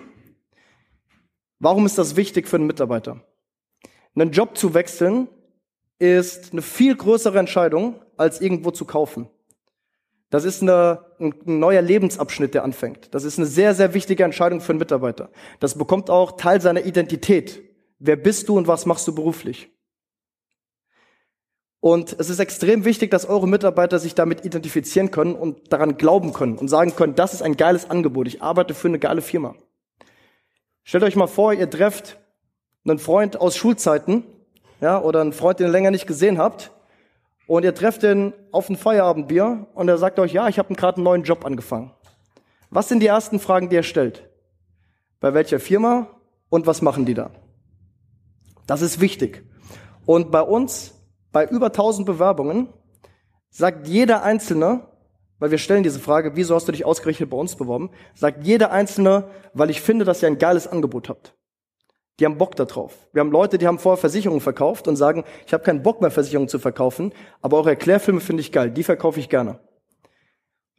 Warum 1.60 1.86
ist 1.86 1.98
das 1.98 2.16
wichtig 2.16 2.48
für 2.48 2.58
einen 2.58 2.68
Mitarbeiter? 2.68 3.22
Einen 4.16 4.32
Job 4.32 4.58
zu 4.58 4.74
wechseln 4.74 5.28
ist 6.00 6.52
eine 6.52 6.62
viel 6.62 6.96
größere 6.96 7.40
Entscheidung, 7.40 8.02
als 8.18 8.42
irgendwo 8.42 8.72
zu 8.72 8.86
kaufen. 8.86 9.30
Das 10.30 10.44
ist 10.44 10.62
eine, 10.62 11.06
ein 11.20 11.34
neuer 11.46 11.82
Lebensabschnitt, 11.82 12.54
der 12.54 12.64
anfängt. 12.64 13.14
Das 13.14 13.24
ist 13.24 13.38
eine 13.38 13.48
sehr, 13.48 13.74
sehr 13.74 13.94
wichtige 13.94 14.24
Entscheidung 14.24 14.60
für 14.60 14.72
einen 14.72 14.80
Mitarbeiter. 14.80 15.30
Das 15.60 15.78
bekommt 15.78 16.10
auch 16.10 16.34
Teil 16.34 16.60
seiner 16.60 16.86
Identität. 16.86 17.64
Wer 18.00 18.16
bist 18.18 18.50
du 18.50 18.58
und 18.58 18.68
was 18.68 18.86
machst 18.86 19.08
du 19.08 19.16
beruflich? 19.16 19.70
Und 21.80 22.16
es 22.20 22.30
ist 22.30 22.40
extrem 22.40 22.84
wichtig, 22.84 23.12
dass 23.12 23.28
eure 23.28 23.48
Mitarbeiter 23.48 24.00
sich 24.00 24.16
damit 24.16 24.44
identifizieren 24.44 25.12
können 25.12 25.36
und 25.36 25.72
daran 25.72 25.98
glauben 25.98 26.34
können 26.34 26.58
und 26.58 26.68
sagen 26.68 26.96
können, 26.96 27.16
das 27.16 27.34
ist 27.34 27.44
ein 27.44 27.58
geiles 27.58 27.90
Angebot. 27.90 28.28
Ich 28.28 28.42
arbeite 28.42 28.74
für 28.74 28.88
eine 28.88 29.00
geile 29.00 29.22
Firma. 29.22 29.56
Stellt 30.88 31.04
euch 31.04 31.16
mal 31.16 31.26
vor, 31.26 31.52
ihr 31.52 31.68
trefft 31.68 32.20
einen 32.88 33.00
Freund 33.00 33.42
aus 33.42 33.58
Schulzeiten, 33.58 34.24
ja, 34.82 35.02
oder 35.02 35.20
einen 35.22 35.34
Freund, 35.34 35.60
den 35.60 35.66
ihr 35.66 35.72
länger 35.72 35.90
nicht 35.90 36.06
gesehen 36.06 36.38
habt, 36.38 36.72
und 37.48 37.64
ihr 37.64 37.74
trefft 37.74 38.04
ihn 38.04 38.34
auf 38.52 38.70
ein 38.70 38.78
Feierabendbier 38.78 39.66
und 39.74 39.90
er 39.90 39.98
sagt 39.98 40.20
euch, 40.20 40.32
ja, 40.32 40.48
ich 40.48 40.60
habe 40.60 40.76
gerade 40.76 40.98
einen 40.98 41.06
neuen 41.06 41.24
Job 41.24 41.44
angefangen. 41.44 41.92
Was 42.70 42.88
sind 42.88 43.00
die 43.00 43.08
ersten 43.08 43.40
Fragen, 43.40 43.70
die 43.70 43.78
er 43.78 43.84
stellt? 43.84 44.30
Bei 45.20 45.34
welcher 45.34 45.60
Firma 45.60 46.08
und 46.50 46.68
was 46.68 46.84
machen 46.84 47.06
die 47.06 47.16
da? 47.16 47.32
Das 48.68 48.84
ist 48.84 49.02
wichtig. 49.02 49.44
Und 50.06 50.30
bei 50.30 50.42
uns 50.42 50.94
bei 51.32 51.48
über 51.48 51.68
1000 51.68 52.06
Bewerbungen 52.06 52.70
sagt 53.50 53.88
jeder 53.88 54.22
Einzelne, 54.22 54.86
weil 55.40 55.52
wir 55.52 55.58
stellen 55.58 55.84
diese 55.84 56.00
Frage, 56.00 56.36
wieso 56.36 56.56
hast 56.56 56.68
du 56.68 56.72
dich 56.72 56.86
ausgerechnet 56.86 57.30
bei 57.30 57.38
uns 57.38 57.56
beworben, 57.56 57.90
sagt 58.14 58.46
jeder 58.46 58.72
Einzelne, 58.72 59.30
weil 59.54 59.70
ich 59.70 59.82
finde, 59.82 60.06
dass 60.06 60.22
ihr 60.22 60.28
ein 60.28 60.38
geiles 60.38 60.68
Angebot 60.68 61.10
habt. 61.10 61.36
Die 62.20 62.26
haben 62.26 62.38
Bock 62.38 62.56
darauf. 62.56 62.94
Wir 63.12 63.20
haben 63.20 63.32
Leute, 63.32 63.58
die 63.58 63.68
haben 63.68 63.80
vorher 63.80 63.98
Versicherungen 63.98 64.40
verkauft 64.40 64.88
und 64.88 64.96
sagen, 64.96 65.26
ich 65.46 65.54
habe 65.54 65.64
keinen 65.64 65.84
Bock 65.84 66.00
mehr, 66.02 66.12
Versicherungen 66.12 66.48
zu 66.48 66.60
verkaufen, 66.60 67.14
aber 67.42 67.58
eure 67.58 67.72
Erklärfilme 67.72 68.22
finde 68.22 68.42
ich 68.42 68.52
geil, 68.52 68.72
die 68.72 68.84
verkaufe 68.84 69.20
ich 69.20 69.28
gerne. 69.28 69.60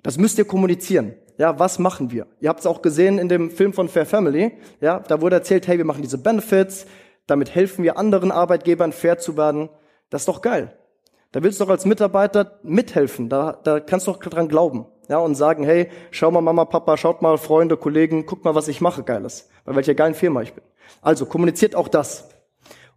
Das 0.02 0.16
müsst 0.16 0.38
ihr 0.38 0.46
kommunizieren. 0.46 1.14
Ja, 1.36 1.58
was 1.58 1.78
machen 1.78 2.10
wir? 2.10 2.26
Ihr 2.40 2.48
habt 2.48 2.60
es 2.60 2.66
auch 2.66 2.80
gesehen 2.80 3.18
in 3.18 3.28
dem 3.28 3.50
Film 3.50 3.74
von 3.74 3.88
Fair 3.88 4.06
Family. 4.06 4.52
Ja, 4.80 5.00
da 5.00 5.20
wurde 5.20 5.36
erzählt, 5.36 5.66
hey, 5.66 5.76
wir 5.76 5.84
machen 5.84 6.00
diese 6.00 6.16
Benefits, 6.16 6.86
damit 7.26 7.54
helfen 7.54 7.82
wir 7.84 7.98
anderen 7.98 8.30
Arbeitgebern 8.30 8.92
fair 8.92 9.18
zu 9.18 9.36
werden. 9.36 9.68
Das 10.08 10.22
ist 10.22 10.28
doch 10.28 10.40
geil. 10.40 10.78
Da 11.32 11.42
willst 11.42 11.60
du 11.60 11.64
doch 11.64 11.70
als 11.70 11.84
Mitarbeiter 11.84 12.58
mithelfen. 12.62 13.28
Da, 13.28 13.58
da 13.62 13.80
kannst 13.80 14.06
du 14.06 14.12
doch 14.12 14.20
dran 14.20 14.48
glauben. 14.48 14.86
Ja, 15.08 15.18
und 15.18 15.34
sagen, 15.34 15.64
hey, 15.64 15.88
schau 16.10 16.30
mal 16.30 16.40
Mama, 16.40 16.64
Papa, 16.64 16.96
schaut 16.96 17.22
mal 17.22 17.38
Freunde, 17.38 17.76
Kollegen, 17.76 18.26
guck 18.26 18.44
mal, 18.44 18.54
was 18.54 18.66
ich 18.68 18.80
mache, 18.80 19.04
Geiles. 19.04 19.48
Bei 19.64 19.76
welcher 19.76 19.94
geilen 19.94 20.14
Firma 20.14 20.42
ich 20.42 20.52
bin. 20.52 20.64
Also, 21.00 21.26
kommuniziert 21.26 21.76
auch 21.76 21.88
das. 21.88 22.28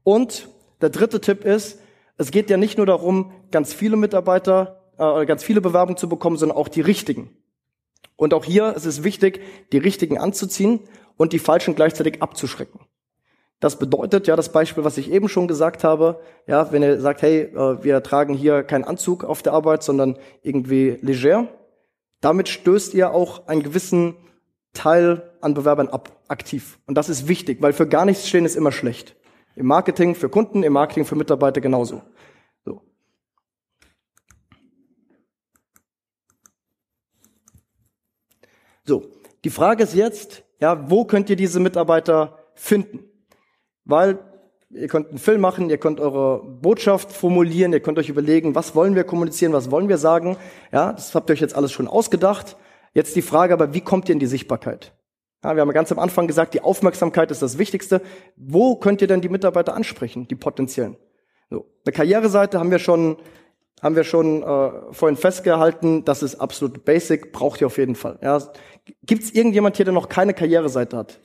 Und 0.04 0.50
der 0.82 0.89
dritte 0.89 1.22
Tipp 1.22 1.46
ist, 1.46 1.80
es 2.18 2.32
geht 2.32 2.50
ja 2.50 2.58
nicht 2.58 2.78
nur 2.78 2.88
darum, 2.88 3.32
ganz 3.52 3.74
viele 3.74 3.96
Mitarbeiter, 3.96 4.82
äh, 4.98 5.26
ganz 5.26 5.44
viele 5.44 5.62
Bewerbungen 5.62 5.98
zu 5.98 6.10
bekommen, 6.10 6.38
sondern 6.38 6.58
auch 6.58 6.68
die 6.68 6.82
richtigen. 6.82 7.38
Und 8.15 8.34
auch 8.34 8.44
hier 8.44 8.76
ist 8.76 8.86
es 8.86 9.04
wichtig, 9.04 9.42
die 9.72 9.78
richtigen 9.78 10.18
anzuziehen 10.18 10.82
und 11.15 11.32
die 11.32 11.39
falschen 11.39 11.76
gleichzeitig 11.76 12.22
abzuschrecken. 12.22 12.82
Das 13.60 13.78
bedeutet, 13.78 14.28
ja, 14.28 14.38
das 14.38 14.52
Beispiel, 14.52 14.86
was 14.86 14.98
ich 14.98 15.12
eben 15.12 15.28
schon 15.28 15.48
gesagt 15.48 15.84
habe, 15.84 16.22
ja, 16.48 16.72
wenn 16.72 16.82
ihr 16.82 17.02
sagt, 17.02 17.22
hey, 17.22 17.41
äh, 17.41 17.84
wir 17.84 18.02
tragen 18.04 18.34
hier 18.34 18.63
keinen 18.63 18.86
Anzug 18.86 19.26
auf 19.26 19.43
der 19.43 19.54
Arbeit, 19.54 19.84
sondern 19.84 20.17
irgendwie 20.41 20.98
leger, 21.02 21.50
damit 22.22 22.48
stößt 22.48 22.93
ihr 22.93 23.12
auch 23.12 23.48
einen 23.48 23.63
gewissen 23.63 24.15
Teil 24.74 25.34
an 25.41 25.54
Bewerbern 25.54 25.89
ab, 25.89 26.24
aktiv. 26.30 26.80
Und 26.86 26.95
das 26.95 27.10
ist 27.10 27.28
wichtig, 27.28 27.62
weil 27.62 27.74
für 27.74 27.88
gar 27.88 28.06
nichts 28.06 28.28
stehen 28.28 28.45
ist 28.45 28.56
immer 28.56 28.72
schlecht. 28.72 29.15
Im 29.56 29.65
Marketing 29.65 30.15
für 30.15 30.30
Kunden, 30.30 30.63
im 30.63 30.74
Marketing 30.74 31.04
für 31.04 31.15
Mitarbeiter 31.15 31.60
genauso. 31.60 32.02
So. 32.63 32.82
So. 38.86 39.06
Die 39.43 39.50
Frage 39.50 39.84
ist 39.84 39.95
jetzt, 39.95 40.43
ja, 40.62 40.89
wo 40.89 41.04
könnt 41.04 41.30
ihr 41.30 41.36
diese 41.36 41.60
Mitarbeiter 41.60 42.39
finden? 42.54 43.09
Weil 43.89 44.19
ihr 44.69 44.88
könnt 44.88 45.10
einen 45.10 45.17
Film 45.17 45.41
machen, 45.41 45.69
ihr 45.69 45.78
könnt 45.78 45.99
eure 45.99 46.43
Botschaft 46.43 47.12
formulieren, 47.12 47.73
ihr 47.73 47.80
könnt 47.80 47.97
euch 47.97 48.10
überlegen, 48.10 48.56
was 48.56 48.75
wollen 48.75 48.95
wir 48.95 49.04
kommunizieren, 49.04 49.54
was 49.54 49.71
wollen 49.71 49.89
wir 49.89 49.97
sagen. 49.97 50.38
Ja, 50.71 50.93
das 50.93 51.15
habt 51.15 51.30
ihr 51.30 51.34
euch 51.34 51.41
jetzt 51.41 51.56
alles 51.56 51.71
schon 51.71 51.88
ausgedacht. 51.88 52.56
Jetzt 52.93 53.15
die 53.15 53.21
Frage 53.21 53.54
aber, 53.54 53.73
wie 53.73 53.82
kommt 53.82 54.10
ihr 54.10 54.13
in 54.13 54.19
die 54.19 54.28
Sichtbarkeit? 54.28 54.93
Ja, 55.43 55.56
wir 55.56 55.62
haben 55.62 55.69
ja 55.69 55.73
ganz 55.73 55.91
am 55.91 55.99
Anfang 55.99 56.28
gesagt, 56.28 56.54
die 56.54 56.62
Aufmerksamkeit 56.62 57.32
ist 57.32 57.41
das 57.41 57.58
Wichtigste. 57.58 58.02
Wo 58.36 58.75
könnt 58.75 59.02
ihr 59.02 59.08
denn 59.08 59.21
die 59.21 59.30
Mitarbeiter 59.30 59.73
ansprechen, 59.73 60.28
die 60.28 60.36
potenziellen? 60.36 60.97
So, 61.49 61.65
eine 61.86 61.93
Karriereseite 61.93 62.60
haben 62.60 62.71
wir 62.71 62.80
schon, 62.80 63.17
haben 63.82 63.95
wir 63.95 64.04
schon 64.04 64.43
äh, 64.43 64.71
vorhin 64.91 65.17
festgehalten, 65.17 66.04
das 66.06 66.21
ist 66.21 66.36
absolut 66.36 66.86
basic, 66.86 67.32
braucht 67.32 67.62
ihr 67.62 67.67
auf 67.67 67.78
jeden 67.78 67.95
Fall. 67.95 68.19
Ja, 68.21 68.39
Gibt 69.04 69.23
es 69.23 69.32
irgendjemand 69.32 69.78
hier, 69.78 69.86
der 69.86 69.93
noch 69.93 70.10
keine 70.10 70.34
Karriereseite 70.34 70.97
hat? 70.97 71.19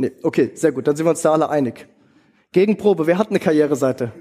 Nee, 0.00 0.12
okay, 0.22 0.52
sehr 0.54 0.72
gut, 0.72 0.86
dann 0.86 0.96
sind 0.96 1.04
wir 1.04 1.10
uns 1.10 1.20
da 1.20 1.30
alle 1.30 1.50
einig. 1.50 1.86
Gegenprobe, 2.52 3.06
wer 3.06 3.18
hat 3.18 3.28
eine 3.28 3.38
Karriereseite? 3.38 4.12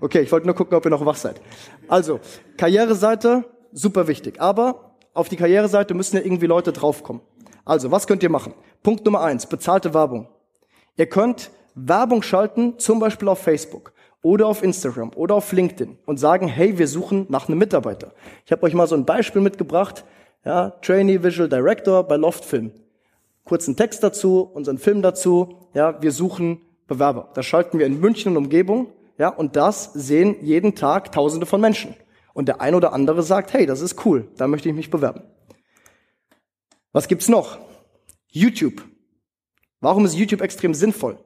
Okay, 0.00 0.20
ich 0.20 0.32
wollte 0.32 0.46
nur 0.46 0.56
gucken, 0.56 0.74
ob 0.74 0.86
ihr 0.86 0.90
noch 0.90 1.04
wach 1.04 1.16
seid. 1.16 1.38
Also, 1.86 2.18
Karriereseite, 2.56 3.44
super 3.72 4.08
wichtig. 4.08 4.40
Aber 4.40 4.96
auf 5.12 5.28
die 5.28 5.36
Karriereseite 5.36 5.92
müssen 5.92 6.16
ja 6.16 6.22
irgendwie 6.22 6.46
Leute 6.46 6.72
draufkommen. 6.72 7.20
Also, 7.66 7.90
was 7.90 8.06
könnt 8.06 8.22
ihr 8.22 8.30
machen? 8.30 8.54
Punkt 8.82 9.04
Nummer 9.04 9.20
eins, 9.20 9.44
bezahlte 9.44 9.92
Werbung. 9.92 10.28
Ihr 10.96 11.10
könnt 11.10 11.50
Werbung 11.74 12.22
schalten, 12.22 12.78
zum 12.78 13.00
Beispiel 13.00 13.28
auf 13.28 13.40
Facebook 13.40 13.92
oder 14.22 14.46
auf 14.46 14.62
Instagram 14.62 15.10
oder 15.14 15.34
auf 15.34 15.52
LinkedIn 15.52 15.98
und 16.06 16.16
sagen, 16.16 16.48
hey, 16.48 16.78
wir 16.78 16.88
suchen 16.88 17.26
nach 17.28 17.48
einem 17.48 17.58
Mitarbeiter. 17.58 18.14
Ich 18.46 18.52
habe 18.52 18.62
euch 18.62 18.72
mal 18.72 18.86
so 18.86 18.94
ein 18.94 19.04
Beispiel 19.04 19.42
mitgebracht. 19.42 20.06
Ja, 20.42 20.70
Trainee 20.80 21.22
Visual 21.22 21.50
Director 21.50 22.02
bei 22.04 22.16
Loftfilm 22.16 22.72
kurzen 23.48 23.74
Text 23.74 24.02
dazu, 24.02 24.42
unseren 24.42 24.78
Film 24.78 25.02
dazu. 25.02 25.68
Ja, 25.74 26.00
wir 26.00 26.12
suchen 26.12 26.60
Bewerber. 26.86 27.30
Das 27.34 27.46
schalten 27.46 27.78
wir 27.78 27.86
in 27.86 27.98
München 27.98 28.36
und 28.36 28.44
Umgebung. 28.44 28.92
Ja, 29.18 29.28
und 29.30 29.56
das 29.56 29.92
sehen 29.94 30.36
jeden 30.42 30.74
Tag 30.76 31.10
Tausende 31.10 31.46
von 31.46 31.60
Menschen. 31.60 31.94
Und 32.34 32.46
der 32.46 32.60
ein 32.60 32.74
oder 32.74 32.92
andere 32.92 33.22
sagt, 33.22 33.52
hey, 33.52 33.66
das 33.66 33.80
ist 33.80 34.04
cool, 34.06 34.28
da 34.36 34.46
möchte 34.46 34.68
ich 34.68 34.74
mich 34.74 34.90
bewerben. 34.90 35.22
Was 36.92 37.08
gibt's 37.08 37.28
noch? 37.28 37.58
YouTube. 38.28 38.84
Warum 39.80 40.04
ist 40.04 40.14
YouTube 40.14 40.40
extrem 40.40 40.74
sinnvoll? 40.74 41.18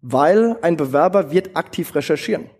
Weil 0.00 0.58
ein 0.62 0.76
Bewerber 0.76 1.30
wird 1.30 1.56
aktiv 1.56 1.94
recherchieren. 1.94 2.50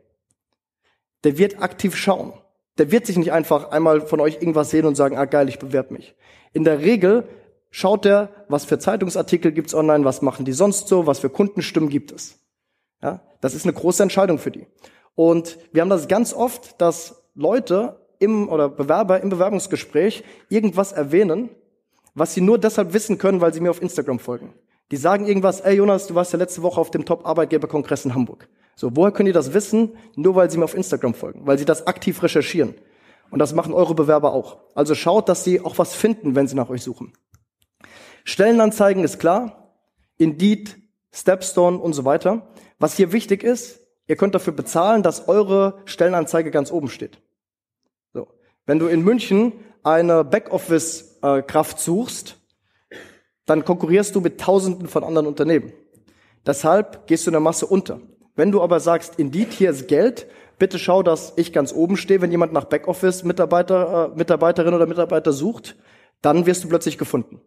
Der 1.24 1.38
wird 1.38 1.61
aktiv 1.61 1.96
schauen. 1.96 2.33
Der 2.78 2.90
wird 2.90 3.07
sich 3.07 3.18
nicht 3.18 3.33
einfach 3.33 3.70
einmal 3.70 4.00
von 4.00 4.20
euch 4.20 4.35
irgendwas 4.35 4.70
sehen 4.70 4.87
und 4.87 4.94
sagen, 4.94 5.16
ah 5.16 5.24
geil, 5.24 5.48
ich 5.48 5.59
bewerbe 5.59 5.94
mich. 5.94 6.14
In 6.52 6.64
der 6.64 6.81
Regel 6.81 7.28
schaut 7.72 8.06
er, 8.06 8.28
was 8.48 8.64
für 8.64 8.78
Zeitungsartikel 8.78 9.50
gibt's 9.50 9.74
online, 9.74 10.04
was 10.04 10.22
machen 10.22 10.44
die 10.44 10.52
sonst 10.52 10.87
so, 10.87 11.08
was 11.08 11.18
für 11.18 11.30
Kundenstimmen 11.30 11.88
gibt 11.88 12.12
es. 12.12 12.38
Ja, 13.02 13.20
das 13.40 13.54
ist 13.54 13.64
eine 13.64 13.72
große 13.72 14.04
Entscheidung 14.04 14.38
für 14.38 14.52
die. 14.52 14.66
Und 15.16 15.58
wir 15.72 15.82
haben 15.82 15.90
das 15.90 16.06
ganz 16.06 16.32
oft, 16.32 16.80
dass 16.80 17.24
Leute 17.35 17.98
im 18.20 18.48
oder 18.48 18.68
Bewerber 18.68 19.20
im 19.20 19.30
Bewerbungsgespräch 19.30 20.22
irgendwas 20.48 20.92
erwähnen, 20.92 21.48
was 22.14 22.35
sie 22.35 22.40
nur 22.40 22.58
deshalb 22.58 22.92
wissen 22.92 23.18
können, 23.18 23.40
weil 23.40 23.52
sie 23.52 23.61
mir 23.61 23.70
auf 23.70 23.82
Instagram 23.82 24.20
folgen. 24.20 24.54
Die 24.92 24.96
sagen 24.96 25.26
irgendwas, 25.26 25.61
ey 25.62 25.74
Jonas, 25.74 26.06
du 26.06 26.14
warst 26.14 26.32
ja 26.32 26.38
letzte 26.38 26.62
Woche 26.62 26.80
auf 26.80 26.90
dem 26.90 27.04
Top-Arbeitgeberkongress 27.04 28.04
in 28.04 28.14
Hamburg. 28.14 28.48
So, 28.76 28.94
woher 28.94 29.11
können 29.11 29.26
die 29.26 29.32
das 29.32 29.54
wissen? 29.54 29.96
Nur 30.14 30.35
weil 30.35 30.50
sie 30.50 30.58
mir 30.58 30.64
auf 30.64 30.74
Instagram 30.74 31.14
folgen, 31.14 31.46
weil 31.46 31.58
sie 31.58 31.64
das 31.64 31.87
aktiv 31.87 32.22
recherchieren. 32.22 32.74
Und 33.30 33.38
das 33.38 33.54
machen 33.54 33.72
eure 33.72 33.94
Bewerber 33.94 34.35
auch. 34.35 34.58
Also 34.74 34.94
schaut, 34.94 35.28
dass 35.30 35.42
sie 35.42 35.62
auch 35.62 35.78
was 35.78 35.94
finden, 35.94 36.35
wenn 36.35 36.46
sie 36.46 36.54
nach 36.54 36.68
euch 36.68 36.82
suchen. 36.82 37.14
Stellenanzeigen 38.24 39.04
ist 39.04 39.18
klar, 39.18 39.74
Indeed, 40.16 40.76
Stepstone 41.12 41.78
und 41.78 41.92
so 41.92 42.04
weiter. 42.04 42.48
Was 42.78 42.96
hier 42.96 43.12
wichtig 43.12 43.42
ist, 43.42 43.80
ihr 44.06 44.16
könnt 44.16 44.35
dafür 44.35 44.52
bezahlen, 44.52 45.02
dass 45.02 45.28
eure 45.28 45.80
Stellenanzeige 45.85 46.50
ganz 46.50 46.70
oben 46.70 46.88
steht. 46.88 47.18
So. 48.12 48.28
Wenn 48.66 48.78
du 48.78 48.87
in 48.87 49.02
München 49.02 49.52
eine 49.82 50.24
Backoffice-Kraft 50.24 51.78
suchst, 51.78 52.37
dann 53.46 53.64
konkurrierst 53.64 54.14
du 54.14 54.20
mit 54.20 54.40
Tausenden 54.40 54.88
von 54.88 55.04
anderen 55.04 55.26
Unternehmen. 55.26 55.72
Deshalb 56.46 57.06
gehst 57.06 57.26
du 57.26 57.30
in 57.30 57.35
der 57.35 57.40
Masse 57.40 57.66
unter. 57.66 58.00
Wenn 58.35 58.50
du 58.50 58.62
aber 58.62 58.80
sagst, 58.80 59.18
Indeed, 59.18 59.52
hier 59.52 59.70
ist 59.70 59.88
Geld, 59.88 60.26
bitte 60.58 60.78
schau, 60.78 61.02
dass 61.02 61.35
ich 61.37 61.52
ganz 61.52 61.72
oben 61.72 61.96
stehe, 61.96 62.20
wenn 62.20 62.30
jemand 62.30 62.52
nach 62.52 62.64
Backoffice-Mitarbeiter, 62.64 64.12
äh, 64.12 64.16
Mitarbeiterin 64.16 64.74
oder 64.74 64.87
Mitarbeiter 64.87 65.32
sucht, 65.32 65.76
dann 66.22 66.46
wirst 66.46 66.64
du 66.64 66.68
plötzlich 66.68 66.98
gefunden. 66.98 67.40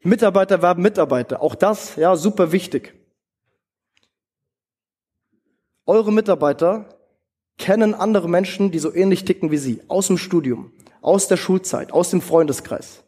Mitarbeiter 0.00 0.62
werben 0.62 0.82
Mitarbeiter. 0.82 1.42
Auch 1.42 1.54
das, 1.54 1.96
ja, 1.96 2.14
super 2.16 2.52
wichtig. 2.52 2.94
Eure 5.86 6.12
Mitarbeiter 6.12 6.86
kennen 7.56 7.94
andere 7.94 8.28
Menschen, 8.28 8.70
die 8.70 8.78
so 8.78 8.94
ähnlich 8.94 9.24
ticken 9.24 9.50
wie 9.50 9.56
sie, 9.56 9.82
aus 9.88 10.06
dem 10.06 10.18
Studium, 10.18 10.72
aus 11.00 11.28
der 11.28 11.36
Schulzeit, 11.36 11.92
aus 11.92 12.10
dem 12.10 12.20
Freundeskreis. 12.20 13.02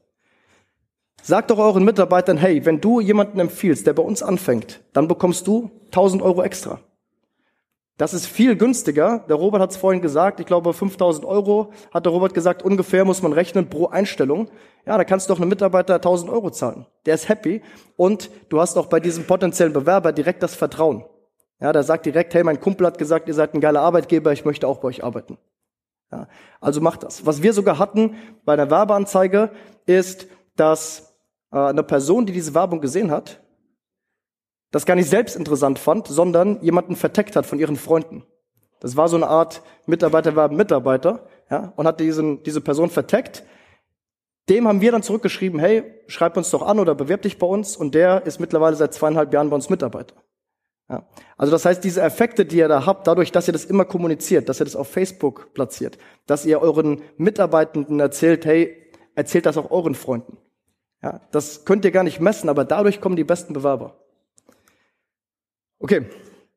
Sagt 1.23 1.51
doch 1.51 1.59
euren 1.59 1.85
Mitarbeitern, 1.85 2.39
hey, 2.39 2.65
wenn 2.65 2.81
du 2.81 3.01
jemanden 3.01 3.39
empfiehlst, 3.39 3.87
der 3.87 3.93
bei 3.93 4.03
uns 4.03 4.23
anfängt, 4.23 4.81
dann 4.93 5.07
bekommst 5.07 5.47
du 5.47 5.71
1000 5.87 6.23
Euro 6.23 6.43
extra. 6.43 6.81
Das 8.01 8.15
ist 8.15 8.25
viel 8.25 8.57
günstiger. 8.57 9.27
Der 9.29 9.37
Robert 9.37 9.61
hat 9.61 9.73
es 9.73 9.77
vorhin 9.77 10.01
gesagt, 10.01 10.41
ich 10.41 10.47
glaube 10.47 10.73
5000 10.73 11.23
Euro 11.27 11.71
hat 11.93 12.07
der 12.07 12.13
Robert 12.13 12.33
gesagt, 12.33 12.63
ungefähr 12.63 13.05
muss 13.05 13.21
man 13.21 13.35
rechnen 13.35 13.69
pro 13.69 13.89
Einstellung. 13.89 14.49
Ja, 14.87 14.97
da 14.97 15.05
kannst 15.05 15.29
du 15.29 15.35
doch 15.35 15.39
einem 15.39 15.51
Mitarbeiter 15.51 15.97
1000 15.97 16.31
Euro 16.31 16.49
zahlen. 16.49 16.87
Der 17.05 17.15
ist 17.15 17.29
happy 17.29 17.61
und 17.97 18.31
du 18.49 18.59
hast 18.59 18.79
auch 18.79 18.87
bei 18.87 19.01
diesem 19.01 19.27
potenziellen 19.27 19.75
Bewerber 19.75 20.13
direkt 20.13 20.43
das 20.43 20.55
Vertrauen. 20.55 21.05
Ja, 21.61 21.75
der 21.75 21.83
sagt 21.83 22.07
direkt, 22.07 22.33
hey, 22.33 22.43
mein 22.43 22.59
Kumpel 22.59 22.87
hat 22.87 22.97
gesagt, 22.97 23.29
ihr 23.29 23.35
seid 23.35 23.53
ein 23.53 23.61
geiler 23.61 23.83
Arbeitgeber, 23.83 24.33
ich 24.33 24.47
möchte 24.47 24.67
auch 24.67 24.79
bei 24.79 24.89
euch 24.89 25.05
arbeiten. 25.05 25.37
Ja, 26.11 26.27
also 26.59 26.81
macht 26.81 27.03
das. 27.03 27.27
Was 27.27 27.43
wir 27.43 27.53
sogar 27.53 27.79
hatten 27.79 28.17
bei 28.47 28.55
einer 28.55 28.71
Werbeanzeige 28.71 29.51
ist, 29.85 30.27
dass 30.57 31.15
äh, 31.53 31.59
eine 31.59 31.83
Person, 31.83 32.25
die 32.25 32.33
diese 32.33 32.55
Werbung 32.55 32.81
gesehen 32.81 33.11
hat, 33.11 33.43
das 34.71 34.87
gar 34.87 34.95
nicht 34.95 35.09
selbst 35.09 35.37
interessant 35.37 35.79
fand, 35.79 36.07
sondern 36.07 36.63
jemanden 36.63 36.97
verteckt 36.97 37.37
hat 37.37 37.47
von 37.47 37.59
ihren 37.59 37.77
Freunden. 37.77 38.25
Das 38.81 38.97
war 38.97 39.09
so 39.09 39.17
eine 39.17 39.29
Art 39.29 39.63
Mitarbeiter 39.87 40.37
werben 40.37 40.57
Mitarbeiter, 40.57 41.27
ja, 41.51 41.73
und 41.77 41.87
hat 41.87 42.01
diesen, 42.01 42.43
diese 42.45 42.61
Person 42.61 42.91
verteckt. 42.91 43.45
Dem 44.49 44.67
haben 44.67 44.81
wir 44.81 44.93
dann 44.93 45.03
zurückgeschrieben, 45.03 45.61
hey, 45.61 45.85
schreib 46.07 46.37
uns 46.37 46.51
doch 46.51 46.63
an 46.63 46.79
oder 46.79 46.95
bewerb 46.95 47.23
dich 47.23 47.39
bei 47.39 47.47
uns. 47.47 47.77
Und 47.77 47.95
der 47.95 48.27
ist 48.27 48.41
mittlerweile 48.41 48.77
seit 48.77 48.95
zweieinhalb 48.95 49.33
Jahren 49.33 49.51
bei 49.51 49.57
uns 49.57 49.69
Mitarbeiter. 49.69 50.15
Ja. 50.89 51.07
Also 51.37 51.53
das 51.53 51.65
heißt, 51.65 51.85
diese 51.85 52.03
Effekte, 52.03 52.45
die 52.45 52.57
ihr 52.57 52.69
da 52.69 52.85
habt, 52.87 53.07
dadurch, 53.07 53.31
dass 53.31 53.49
ihr 53.49 53.53
das 53.53 53.65
immer 53.65 53.85
kommuniziert, 53.85 54.49
dass 54.49 54.61
ihr 54.61 54.65
das 54.65 54.77
auf 54.77 54.89
Facebook 54.89 55.53
platziert, 55.55 55.99
dass 56.27 56.47
ihr 56.47 56.61
euren 56.61 57.03
Mitarbeitenden 57.17 58.01
erzählt, 58.01 58.45
hey, 58.45 58.77
erzählt 59.15 59.47
das 59.47 59.57
auch 59.57 59.71
euren 59.71 59.95
Freunden. 59.95 60.39
Ja, 61.03 61.21
das 61.31 61.65
könnt 61.65 61.85
ihr 61.85 61.93
gar 61.93 62.03
nicht 62.03 62.21
messen, 62.21 62.49
aber 62.49 62.65
dadurch 62.65 63.01
kommen 63.01 63.17
die 63.17 63.25
besten 63.25 63.53
Bewerber. 63.53 64.01
Okay, 65.83 66.05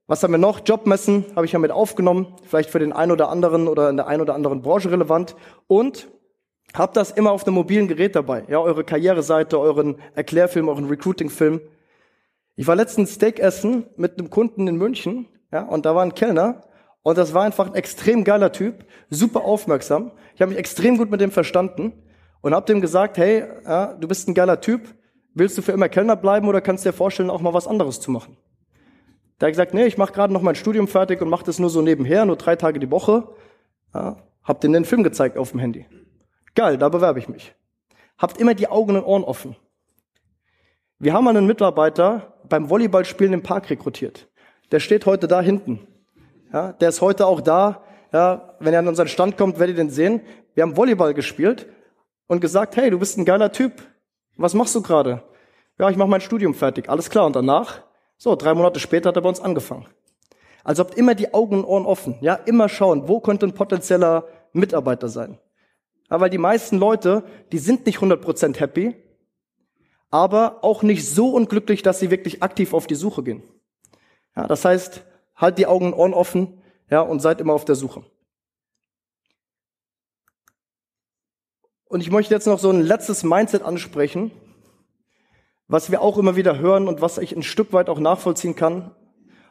was 0.06 0.22
haben 0.22 0.34
wir 0.34 0.38
noch? 0.38 0.60
Jobmessen 0.66 1.24
habe 1.34 1.46
ich 1.46 1.54
ja 1.54 1.60
mit 1.60 1.72
aufgenommen, 1.72 2.36
vielleicht 2.44 2.70
für 2.70 2.80
den 2.80 2.92
einen 2.92 3.14
oder 3.14 3.30
anderen 3.30 3.70
oder 3.70 3.90
in 3.90 3.96
der 3.96 4.06
einen 4.08 4.22
oder 4.22 4.36
anderen 4.36 4.62
Branche 4.62 4.92
relevant. 4.92 5.38
Und 5.68 6.10
habt 6.74 6.98
das 6.98 7.12
immer 7.12 7.32
auf 7.32 7.48
einem 7.48 7.56
mobilen 7.56 7.88
Gerät 7.88 8.18
dabei. 8.18 8.44
Ja, 8.50 8.60
eure 8.60 8.84
Karriereseite, 8.84 9.58
euren 9.58 9.96
Erklärfilm, 10.14 10.68
euren 10.68 10.90
Recruiting-Film. 10.90 11.62
Ich 12.58 12.68
war 12.68 12.76
letztens 12.76 13.14
Steak 13.14 13.40
essen 13.40 13.86
mit 13.96 14.20
einem 14.20 14.30
Kunden 14.30 14.68
in 14.68 14.76
München, 14.76 15.30
ja, 15.54 15.62
und 15.64 15.86
da 15.86 15.96
war 15.96 16.04
ein 16.04 16.16
Kellner 16.16 16.64
und 17.02 17.18
das 17.18 17.34
war 17.34 17.44
einfach 17.44 17.68
ein 17.68 17.76
extrem 17.76 18.26
geiler 18.26 18.52
Typ, 18.52 18.86
super 19.10 19.46
aufmerksam. 19.46 20.12
Ich 20.36 20.42
habe 20.42 20.50
mich 20.50 20.60
extrem 20.60 20.98
gut 20.98 21.10
mit 21.10 21.22
dem 21.22 21.32
verstanden 21.32 21.94
und 22.42 22.54
habe 22.54 22.66
dem 22.66 22.82
gesagt, 22.82 23.18
hey, 23.18 23.46
ja, 23.64 23.94
du 23.94 24.06
bist 24.06 24.28
ein 24.28 24.34
geiler 24.34 24.60
Typ, 24.60 24.82
willst 25.34 25.58
du 25.58 25.62
für 25.62 25.72
immer 25.72 25.88
Kellner 25.88 26.18
bleiben 26.18 26.50
oder 26.50 26.60
kannst 26.60 26.86
dir 26.86 26.92
vorstellen, 26.92 27.30
auch 27.30 27.40
mal 27.40 27.54
was 27.54 27.68
anderes 27.68 28.02
zu 28.02 28.12
machen? 28.12 28.36
Der 29.40 29.48
hat 29.48 29.54
gesagt, 29.54 29.74
nee, 29.74 29.86
ich 29.86 29.98
mache 29.98 30.14
gerade 30.14 30.34
noch 30.34 30.42
mein 30.42 30.56
Studium 30.56 30.88
fertig 30.88 31.22
und 31.22 31.30
mache 31.30 31.46
das 31.46 31.60
nur 31.60 31.70
so 31.70 31.82
nebenher, 31.82 32.26
nur 32.26 32.36
drei 32.36 32.56
Tage 32.56 32.80
die 32.80 32.92
Woche. 32.92 33.28
Ja, 33.94 34.18
hab 34.44 34.62
dem 34.62 34.74
den 34.74 34.86
Film 34.86 35.04
gezeigt 35.04 35.38
auf 35.38 35.52
dem 35.52 35.60
Handy. 35.60 35.86
Geil, 36.56 36.78
da 36.78 36.90
bewerbe 36.90 37.20
ich 37.20 37.30
mich. 37.30 37.56
Habt 38.18 38.40
immer 38.40 38.54
die 38.54 38.68
Augen 38.68 38.96
und 38.96 39.04
Ohren 39.04 39.24
offen. 39.24 39.56
Wir 41.00 41.14
haben 41.14 41.28
einen 41.28 41.48
Mitarbeiter 41.48 42.34
beim 42.48 42.70
Volleyballspielen 42.70 43.34
im 43.34 43.44
Park 43.44 43.70
rekrutiert. 43.70 44.30
Der 44.72 44.80
steht 44.80 45.06
heute 45.06 45.28
da 45.28 45.42
hinten. 45.42 45.88
Ja, 46.52 46.72
der 46.74 46.90
ist 46.90 47.02
heute 47.02 47.26
auch 47.26 47.42
da. 47.42 47.84
Ja, 48.12 48.56
wenn 48.60 48.74
er 48.74 48.80
an 48.80 48.88
unseren 48.88 49.08
Stand 49.08 49.38
kommt, 49.38 49.60
werdet 49.60 49.78
ihr 49.78 49.84
den 49.84 49.90
sehen. 49.90 50.22
Wir 50.54 50.64
haben 50.64 50.78
Volleyball 50.78 51.14
gespielt 51.14 51.68
und 52.28 52.40
gesagt, 52.40 52.76
hey, 52.76 52.90
du 52.90 53.00
bist 53.00 53.18
ein 53.18 53.26
geiler 53.26 53.52
Typ. 53.52 53.74
Was 54.38 54.54
machst 54.54 54.76
du 54.76 54.82
gerade? 54.82 55.24
Ja, 55.80 55.90
ich 55.90 55.98
mache 55.98 56.10
mein 56.10 56.22
Studium 56.22 56.54
fertig. 56.54 56.90
Alles 56.90 57.10
klar. 57.10 57.26
Und 57.26 57.36
danach 57.36 57.82
so, 58.24 58.38
drei 58.38 58.54
Monate 58.54 58.80
später 58.80 59.10
hat 59.10 59.18
er 59.18 59.22
bei 59.22 59.28
uns 59.28 59.42
angefangen. 59.42 59.86
Also 60.64 60.82
habt 60.82 60.96
immer 60.98 61.14
die 61.14 61.34
Augen 61.34 61.58
und 61.58 61.66
Ohren 61.66 61.86
offen. 61.86 62.16
Ja, 62.22 62.36
immer 62.36 62.70
schauen, 62.70 63.10
wo 63.10 63.20
könnte 63.20 63.46
ein 63.46 63.54
potenzieller 63.54 64.30
Mitarbeiter 64.54 65.10
sein. 65.10 65.40
Ja, 66.10 66.22
weil 66.22 66.30
die 66.30 66.38
meisten 66.38 66.78
Leute, 66.78 67.26
die 67.52 67.58
sind 67.58 67.86
nicht 67.86 67.98
100% 67.98 68.58
happy, 68.58 68.96
aber 70.10 70.64
auch 70.64 70.84
nicht 70.84 71.06
so 71.06 71.32
unglücklich, 71.32 71.82
dass 71.82 72.00
sie 72.00 72.12
wirklich 72.12 72.42
aktiv 72.42 72.74
auf 72.74 72.88
die 72.88 72.96
Suche 72.96 73.24
gehen. 73.24 73.44
Ja, 74.38 74.48
das 74.48 74.64
heißt, 74.64 75.04
halt 75.36 75.58
die 75.58 75.68
Augen 75.68 75.88
und 75.88 75.94
Ohren 75.94 76.14
offen, 76.14 76.62
ja, 76.90 77.02
und 77.02 77.20
seid 77.20 77.42
immer 77.42 77.52
auf 77.52 77.66
der 77.66 77.76
Suche. 77.76 78.06
Und 81.84 82.00
ich 82.00 82.10
möchte 82.10 82.34
jetzt 82.34 82.48
noch 82.48 82.60
so 82.60 82.70
ein 82.70 82.84
letztes 82.84 83.26
Mindset 83.26 83.64
ansprechen, 83.64 84.32
was 85.74 85.90
wir 85.90 86.04
auch 86.04 86.20
immer 86.20 86.36
wieder 86.36 86.60
hören 86.60 86.88
und 86.88 87.02
was 87.02 87.18
ich 87.18 87.36
ein 87.36 87.42
Stück 87.42 87.74
weit 87.74 87.90
auch 87.90 87.98
nachvollziehen 87.98 88.56
kann. 88.56 88.92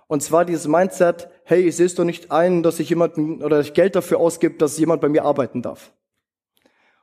Und 0.06 0.22
zwar 0.22 0.44
dieses 0.44 0.68
Mindset, 0.68 1.28
hey, 1.42 1.62
ich 1.62 1.74
sehe 1.74 1.87
es 1.87 1.96
doch 1.96 2.04
nicht 2.04 2.30
ein, 2.30 2.62
dass 2.62 2.78
ich 2.78 2.88
jemanden 2.90 3.42
oder 3.42 3.58
ich 3.58 3.74
Geld 3.74 3.96
dafür 3.96 4.20
ausgebe, 4.20 4.54
dass 4.56 4.78
jemand 4.78 5.00
bei 5.00 5.08
mir 5.08 5.24
arbeiten 5.24 5.62
darf. 5.62 5.92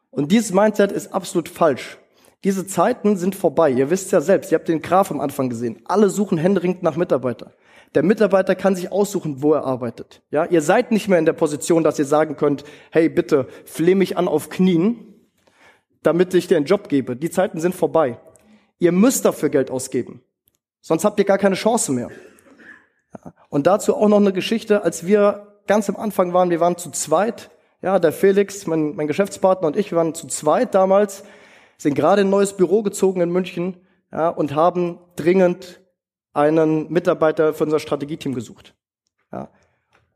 Und 0.10 0.32
dieses 0.32 0.54
Mindset 0.54 0.94
ist 0.94 1.14
absolut 1.14 1.50
falsch. 1.50 1.98
Diese 2.46 2.66
Zeiten 2.66 3.18
sind 3.18 3.36
vorbei. 3.36 3.70
Ihr 3.70 3.90
wisst 3.90 4.14
ja 4.14 4.22
selbst, 4.22 4.54
ihr 4.54 4.58
habt 4.58 4.70
den 4.70 4.82
Graph 4.82 5.12
am 5.12 5.20
Anfang 5.20 5.50
gesehen. 5.50 5.82
Alle 5.84 6.10
suchen 6.10 6.38
händeringend 6.38 6.82
nach 6.82 6.96
Mitarbeiter. 6.96 7.52
Der 7.96 8.04
Mitarbeiter 8.04 8.56
kann 8.56 8.78
sich 8.78 8.90
aussuchen, 8.90 9.42
wo 9.42 9.52
er 9.52 9.66
arbeitet. 9.66 10.22
Ja, 10.32 10.46
ihr 10.46 10.62
seid 10.62 10.94
nicht 10.94 11.10
mehr 11.10 11.20
in 11.20 11.26
der 11.26 11.34
Position, 11.34 11.84
dass 11.84 12.00
ihr 12.00 12.06
sagen 12.06 12.38
könnt, 12.38 12.64
hey, 12.90 13.10
bitte, 13.10 13.48
fleh 13.66 13.96
mich 13.96 14.18
an 14.18 14.30
auf 14.30 14.50
Knien, 14.50 15.14
damit 16.04 16.34
ich 16.34 16.48
dir 16.48 16.56
einen 16.56 16.68
Job 16.68 16.88
gebe. 16.88 17.18
Die 17.18 17.30
Zeiten 17.30 17.60
sind 17.60 17.76
vorbei. 17.76 18.18
Ihr 18.80 18.92
müsst 18.92 19.26
dafür 19.26 19.50
Geld 19.50 19.70
ausgeben. 19.70 20.24
Sonst 20.82 21.04
habt 21.04 21.20
ihr 21.20 21.26
gar 21.26 21.38
keine 21.38 21.56
Chance 21.56 21.92
mehr. 21.92 22.10
Und 23.50 23.68
dazu 23.68 23.96
auch 23.96 24.08
noch 24.08 24.18
eine 24.18 24.34
Geschichte, 24.34 24.84
als 24.84 25.06
wir 25.06 25.48
ganz 25.68 25.90
am 25.90 25.98
Anfang 25.98 26.34
waren, 26.34 26.50
wir 26.50 26.60
waren 26.60 26.78
zu 26.78 26.90
zweit, 26.92 27.52
ja, 27.82 28.00
der 28.00 28.12
Felix, 28.12 28.68
mein, 28.68 28.96
mein 28.96 29.08
Geschäftspartner 29.08 29.68
und 29.68 29.78
ich, 29.78 29.92
wir 29.92 29.98
waren 29.98 30.14
zu 30.14 30.28
zweit 30.28 30.74
damals, 30.74 31.24
sind 31.78 31.94
gerade 31.94 32.22
in 32.22 32.28
ein 32.28 32.32
neues 32.32 32.54
Büro 32.54 32.84
gezogen 32.84 33.22
in 33.22 33.30
München, 33.30 33.78
ja, 34.12 34.30
und 34.30 34.56
haben 34.56 35.00
dringend 35.16 35.82
einen 36.34 36.92
Mitarbeiter 36.92 37.54
für 37.54 37.66
unser 37.66 37.80
Strategieteam 37.80 38.34
gesucht. 38.34 38.76
Ja. 39.32 39.50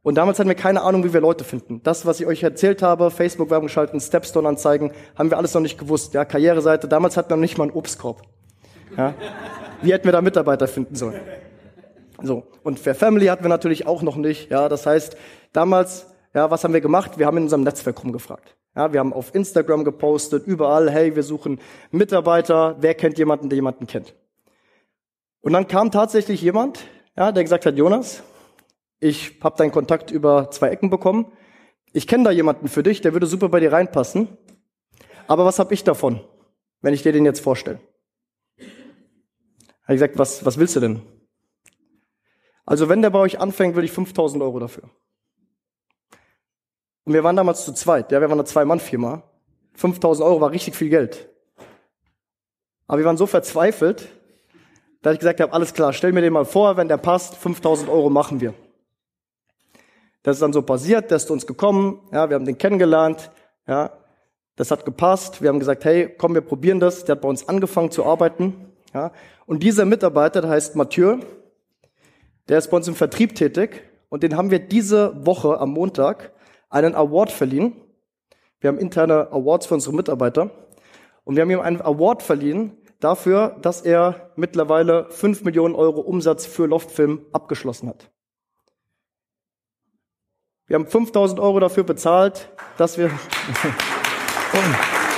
Und 0.01 0.15
damals 0.15 0.39
hatten 0.39 0.49
wir 0.49 0.55
keine 0.55 0.81
Ahnung, 0.81 1.03
wie 1.03 1.13
wir 1.13 1.21
Leute 1.21 1.43
finden. 1.43 1.81
Das, 1.83 2.05
was 2.05 2.19
ich 2.19 2.25
euch 2.25 2.43
erzählt 2.43 2.81
habe, 2.81 3.09
Facebook-Werbung 3.09 3.69
schalten, 3.69 3.99
Stepstone-Anzeigen, 3.99 4.91
haben 5.15 5.29
wir 5.29 5.37
alles 5.37 5.53
noch 5.53 5.61
nicht 5.61 5.77
gewusst. 5.77 6.13
Ja, 6.13 6.25
Karriereseite, 6.25 6.87
damals 6.87 7.15
hatten 7.15 7.29
wir 7.29 7.37
noch 7.37 7.41
nicht 7.41 7.57
mal 7.57 7.65
einen 7.65 7.73
Obstkorb. 7.73 8.21
Ja? 8.97 9.13
Wie 9.81 9.91
hätten 9.91 10.05
wir 10.05 10.11
da 10.11 10.21
Mitarbeiter 10.21 10.67
finden 10.67 10.95
sollen? 10.95 11.19
So. 12.21 12.43
Und 12.63 12.79
für 12.79 12.95
Family 12.95 13.25
hatten 13.27 13.43
wir 13.43 13.49
natürlich 13.49 13.85
auch 13.85 14.01
noch 14.01 14.15
nicht. 14.15 14.49
Ja, 14.49 14.69
das 14.69 14.85
heißt, 14.85 15.17
damals, 15.51 16.07
ja, 16.33 16.49
was 16.49 16.63
haben 16.63 16.73
wir 16.73 16.81
gemacht? 16.81 17.17
Wir 17.17 17.25
haben 17.25 17.37
in 17.37 17.43
unserem 17.43 17.63
Netzwerk 17.63 18.01
rumgefragt. 18.03 18.55
Ja, 18.75 18.91
wir 18.91 18.99
haben 18.99 19.13
auf 19.13 19.35
Instagram 19.35 19.83
gepostet, 19.83 20.47
überall, 20.47 20.89
hey, 20.89 21.15
wir 21.15 21.23
suchen 21.23 21.59
Mitarbeiter. 21.91 22.77
Wer 22.79 22.95
kennt 22.95 23.17
jemanden, 23.17 23.49
der 23.49 23.57
jemanden 23.57 23.85
kennt? 23.85 24.15
Und 25.41 25.53
dann 25.53 25.67
kam 25.67 25.91
tatsächlich 25.91 26.41
jemand, 26.41 26.79
ja, 27.17 27.31
der 27.31 27.43
gesagt 27.43 27.65
hat, 27.65 27.75
Jonas, 27.75 28.23
ich 28.99 29.39
habe 29.43 29.57
deinen 29.57 29.71
Kontakt 29.71 30.09
über 30.09 30.49
zwei 30.49 30.69
Ecken 30.69 30.89
bekommen. 30.89 31.31
Ich 31.91 32.07
kenne 32.07 32.23
da 32.23 32.31
jemanden 32.31 32.69
für 32.69 32.81
dich, 32.81 33.01
der 33.01 33.13
würde 33.13 33.27
super 33.27 33.49
bei 33.49 33.59
dir 33.59 33.73
reinpassen. 33.73 34.29
Aber 35.27 35.45
was 35.45 35.59
habe 35.59 35.73
ich 35.73 35.83
davon, 35.83 36.21
wenn 36.81 36.93
ich 36.93 37.03
dir 37.03 37.11
den 37.11 37.25
jetzt 37.25 37.41
vorstelle? 37.41 37.79
Habe 39.83 39.95
ich 39.95 39.99
gesagt, 39.99 40.17
was, 40.17 40.45
was 40.45 40.57
willst 40.57 40.75
du 40.75 40.79
denn? 40.79 41.01
Also 42.65 42.89
wenn 42.89 43.01
der 43.01 43.09
bei 43.09 43.19
euch 43.19 43.39
anfängt, 43.39 43.75
will 43.75 43.83
ich 43.83 43.91
5000 43.91 44.41
Euro 44.41 44.59
dafür. 44.59 44.89
Und 47.05 47.13
wir 47.13 47.23
waren 47.23 47.35
damals 47.35 47.65
zu 47.65 47.73
zweit, 47.73 48.11
ja, 48.11 48.21
wir 48.21 48.29
waren 48.29 48.39
eine 48.39 48.45
Zwei-Mann-Firma. 48.45 49.23
5000 49.75 50.25
Euro 50.25 50.39
war 50.39 50.51
richtig 50.51 50.75
viel 50.75 50.89
Geld. 50.89 51.29
Aber 52.87 52.99
wir 52.99 53.05
waren 53.05 53.17
so 53.17 53.25
verzweifelt, 53.25 54.07
dass 55.01 55.13
ich 55.13 55.19
gesagt 55.19 55.41
habe, 55.41 55.51
alles 55.51 55.73
klar, 55.73 55.91
stell 55.91 56.13
mir 56.13 56.21
den 56.21 56.31
mal 56.31 56.45
vor, 56.45 56.77
wenn 56.77 56.87
der 56.87 56.97
passt, 56.97 57.35
5000 57.35 57.89
Euro 57.89 58.09
machen 58.09 58.39
wir. 58.39 58.53
Das 60.21 60.37
ist 60.37 60.41
dann 60.41 60.53
so 60.53 60.61
passiert, 60.61 61.11
der 61.11 61.17
ist 61.17 61.27
zu 61.27 61.33
uns 61.33 61.45
gekommen, 61.45 61.99
ja, 62.13 62.29
wir 62.29 62.35
haben 62.35 62.45
den 62.45 62.57
kennengelernt, 62.57 63.31
ja, 63.67 63.91
das 64.55 64.71
hat 64.71 64.85
gepasst, 64.85 65.41
wir 65.41 65.49
haben 65.49 65.59
gesagt, 65.59 65.83
hey, 65.83 66.07
komm, 66.17 66.33
wir 66.33 66.41
probieren 66.41 66.79
das, 66.79 67.03
der 67.03 67.15
hat 67.15 67.21
bei 67.21 67.27
uns 67.27 67.49
angefangen 67.49 67.91
zu 67.91 68.05
arbeiten, 68.05 68.72
ja, 68.93 69.11
und 69.45 69.63
dieser 69.63 69.85
Mitarbeiter, 69.85 70.41
der 70.41 70.49
heißt 70.49 70.75
Mathieu, 70.75 71.17
der 72.47 72.57
ist 72.57 72.69
bei 72.69 72.77
uns 72.77 72.87
im 72.87 72.95
Vertrieb 72.95 73.35
tätig 73.35 73.83
und 74.09 74.23
den 74.23 74.35
haben 74.37 74.51
wir 74.51 74.59
diese 74.59 75.25
Woche 75.25 75.59
am 75.59 75.71
Montag 75.71 76.33
einen 76.69 76.95
Award 76.95 77.31
verliehen. 77.31 77.75
Wir 78.59 78.69
haben 78.69 78.77
interne 78.77 79.31
Awards 79.31 79.65
für 79.65 79.73
unsere 79.75 79.95
Mitarbeiter 79.95 80.51
und 81.23 81.35
wir 81.35 81.41
haben 81.41 81.51
ihm 81.51 81.59
einen 81.59 81.81
Award 81.81 82.21
verliehen 82.21 82.77
dafür, 82.99 83.57
dass 83.61 83.81
er 83.81 84.31
mittlerweile 84.35 85.09
5 85.09 85.43
Millionen 85.43 85.75
Euro 85.75 86.01
Umsatz 86.01 86.45
für 86.45 86.65
Loftfilm 86.65 87.25
abgeschlossen 87.33 87.89
hat. 87.89 88.09
Wir 90.67 90.75
haben 90.75 90.87
5000 90.87 91.39
Euro 91.39 91.59
dafür 91.59 91.83
bezahlt, 91.83 92.49
dass 92.77 92.97
wir 92.97 93.11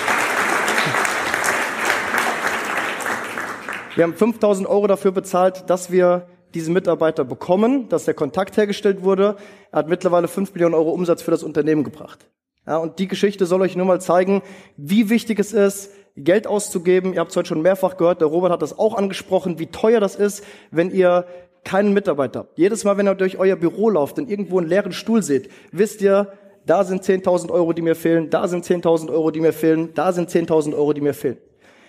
Wir 3.95 4.03
haben 4.03 4.13
5000 4.13 4.67
Euro 4.67 4.87
dafür 4.87 5.13
bezahlt, 5.13 5.69
dass 5.69 5.89
wir 5.89 6.27
diesen 6.53 6.73
Mitarbeiter 6.73 7.23
bekommen, 7.23 7.87
dass 7.87 8.03
der 8.03 8.13
Kontakt 8.13 8.57
hergestellt 8.57 9.03
wurde. 9.03 9.37
Er 9.71 9.79
hat 9.79 9.87
mittlerweile 9.87 10.27
fünf 10.27 10.53
Millionen 10.53 10.75
Euro 10.75 10.91
Umsatz 10.91 11.21
für 11.21 11.31
das 11.31 11.43
Unternehmen 11.43 11.85
gebracht. 11.85 12.27
Ja, 12.67 12.77
und 12.77 12.99
die 12.99 13.07
Geschichte 13.07 13.45
soll 13.45 13.61
euch 13.61 13.77
nur 13.77 13.85
mal 13.85 14.01
zeigen, 14.01 14.41
wie 14.75 15.09
wichtig 15.09 15.39
es 15.39 15.53
ist, 15.53 15.91
Geld 16.17 16.45
auszugeben. 16.45 17.13
Ihr 17.13 17.21
habt 17.21 17.31
es 17.31 17.37
heute 17.37 17.47
schon 17.47 17.61
mehrfach 17.61 17.95
gehört, 17.95 18.19
der 18.19 18.27
Robert 18.27 18.51
hat 18.51 18.61
das 18.61 18.77
auch 18.77 18.95
angesprochen, 18.95 19.59
wie 19.59 19.67
teuer 19.67 20.01
das 20.01 20.15
ist, 20.15 20.43
wenn 20.71 20.91
ihr 20.91 21.25
keinen 21.63 21.93
Mitarbeiter 21.93 22.39
habt. 22.39 22.57
Jedes 22.57 22.83
Mal, 22.83 22.97
wenn 22.97 23.07
ihr 23.07 23.15
durch 23.15 23.37
euer 23.37 23.55
Büro 23.55 23.89
lauft 23.89 24.19
und 24.19 24.29
irgendwo 24.29 24.59
einen 24.59 24.67
leeren 24.67 24.91
Stuhl 24.91 25.23
seht, 25.23 25.49
wisst 25.71 26.01
ihr, 26.01 26.33
da 26.65 26.83
sind 26.83 27.03
10.000 27.03 27.49
Euro, 27.49 27.71
die 27.71 27.81
mir 27.81 27.95
fehlen, 27.95 28.29
da 28.29 28.47
sind 28.49 28.65
10.000 28.65 29.09
Euro, 29.09 29.31
die 29.31 29.39
mir 29.39 29.53
fehlen, 29.53 29.93
da 29.93 30.11
sind 30.11 30.29
10.000 30.29 30.75
Euro, 30.75 30.91
die 30.91 31.01
mir 31.01 31.13
fehlen. 31.13 31.37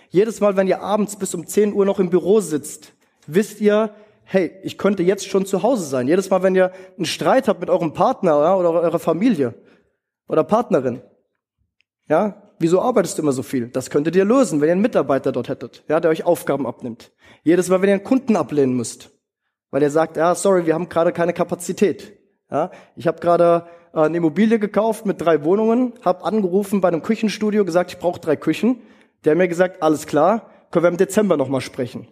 Jedes 0.09 0.39
Mal, 0.39 0.55
wenn 0.57 0.67
ihr 0.67 0.81
abends 0.81 1.15
bis 1.17 1.33
um 1.33 1.45
10 1.45 1.73
Uhr 1.73 1.85
noch 1.85 1.99
im 1.99 2.09
Büro 2.09 2.39
sitzt, 2.39 2.93
wisst 3.25 3.61
ihr, 3.61 3.93
hey, 4.23 4.51
ich 4.63 4.77
könnte 4.77 5.03
jetzt 5.03 5.27
schon 5.27 5.45
zu 5.45 5.63
Hause 5.63 5.85
sein. 5.85 6.07
Jedes 6.07 6.29
Mal, 6.29 6.43
wenn 6.43 6.55
ihr 6.55 6.71
einen 6.97 7.05
Streit 7.05 7.47
habt 7.47 7.59
mit 7.59 7.69
eurem 7.69 7.93
Partner 7.93 8.57
oder 8.57 8.71
eurer 8.71 8.99
Familie 8.99 9.53
oder 10.27 10.43
Partnerin, 10.43 11.01
ja, 12.09 12.51
wieso 12.59 12.81
arbeitest 12.81 13.17
du 13.17 13.21
immer 13.21 13.31
so 13.31 13.43
viel? 13.43 13.67
Das 13.67 13.89
könntet 13.89 14.15
ihr 14.15 14.25
lösen, 14.25 14.61
wenn 14.61 14.69
ihr 14.69 14.73
einen 14.73 14.81
Mitarbeiter 14.81 15.31
dort 15.31 15.49
hättet, 15.49 15.83
ja, 15.87 15.99
der 15.99 16.11
euch 16.11 16.25
Aufgaben 16.25 16.65
abnimmt. 16.65 17.11
Jedes 17.43 17.69
Mal, 17.69 17.81
wenn 17.81 17.89
ihr 17.89 17.95
einen 17.95 18.03
Kunden 18.03 18.35
ablehnen 18.35 18.75
müsst, 18.75 19.11
weil 19.71 19.83
er 19.83 19.91
sagt, 19.91 20.17
ja, 20.17 20.35
sorry, 20.35 20.65
wir 20.65 20.73
haben 20.73 20.89
gerade 20.89 21.11
keine 21.11 21.33
Kapazität. 21.33 22.13
Ja, 22.49 22.71
ich 22.95 23.07
habe 23.07 23.19
gerade 23.19 23.67
äh, 23.93 23.99
eine 23.99 24.17
Immobilie 24.17 24.57
gekauft 24.59 25.05
mit 25.05 25.19
drei 25.19 25.43
Wohnungen, 25.43 25.93
habe 26.03 26.23
angerufen 26.23 26.79
bei 26.79 26.87
einem 26.87 27.01
Küchenstudio, 27.01 27.65
gesagt, 27.65 27.91
ich 27.91 27.99
brauche 27.99 28.21
drei 28.21 28.37
Küchen. 28.37 28.81
Der 29.23 29.31
hat 29.31 29.37
mir 29.37 29.47
gesagt, 29.47 29.81
alles 29.81 30.05
klar, 30.07 30.49
können 30.71 30.83
wir 30.83 30.89
im 30.89 30.97
Dezember 30.97 31.37
nochmal 31.37 31.61
sprechen. 31.61 32.07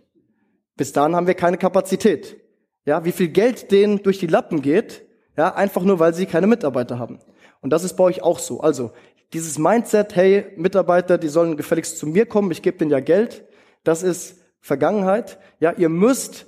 Bis 0.77 0.93
dahin 0.93 1.15
haben 1.15 1.27
wir 1.27 1.33
keine 1.33 1.57
Kapazität. 1.57 2.37
Ja, 2.85 3.05
wie 3.05 3.11
viel 3.11 3.29
Geld 3.29 3.71
denen 3.71 4.03
durch 4.03 4.19
die 4.19 4.27
Lappen 4.27 4.61
geht, 4.61 5.03
ja, 5.37 5.53
einfach 5.53 5.81
nur, 5.83 5.99
weil 5.99 6.13
sie 6.13 6.25
keine 6.25 6.47
Mitarbeiter 6.47 6.99
haben. 6.99 7.19
Und 7.61 7.71
das 7.71 7.83
ist 7.83 7.95
bei 7.95 8.03
euch 8.03 8.21
auch 8.21 8.39
so. 8.39 8.61
Also, 8.61 8.91
dieses 9.33 9.57
Mindset, 9.57 10.15
hey, 10.15 10.45
Mitarbeiter, 10.55 11.17
die 11.17 11.27
sollen 11.27 11.57
gefälligst 11.57 11.97
zu 11.97 12.07
mir 12.07 12.25
kommen, 12.25 12.51
ich 12.51 12.61
gebe 12.61 12.77
denen 12.77 12.91
ja 12.91 12.99
Geld, 12.99 13.45
das 13.83 14.03
ist 14.03 14.39
Vergangenheit. 14.61 15.39
Ja, 15.59 15.71
ihr 15.71 15.89
müsst 15.89 16.47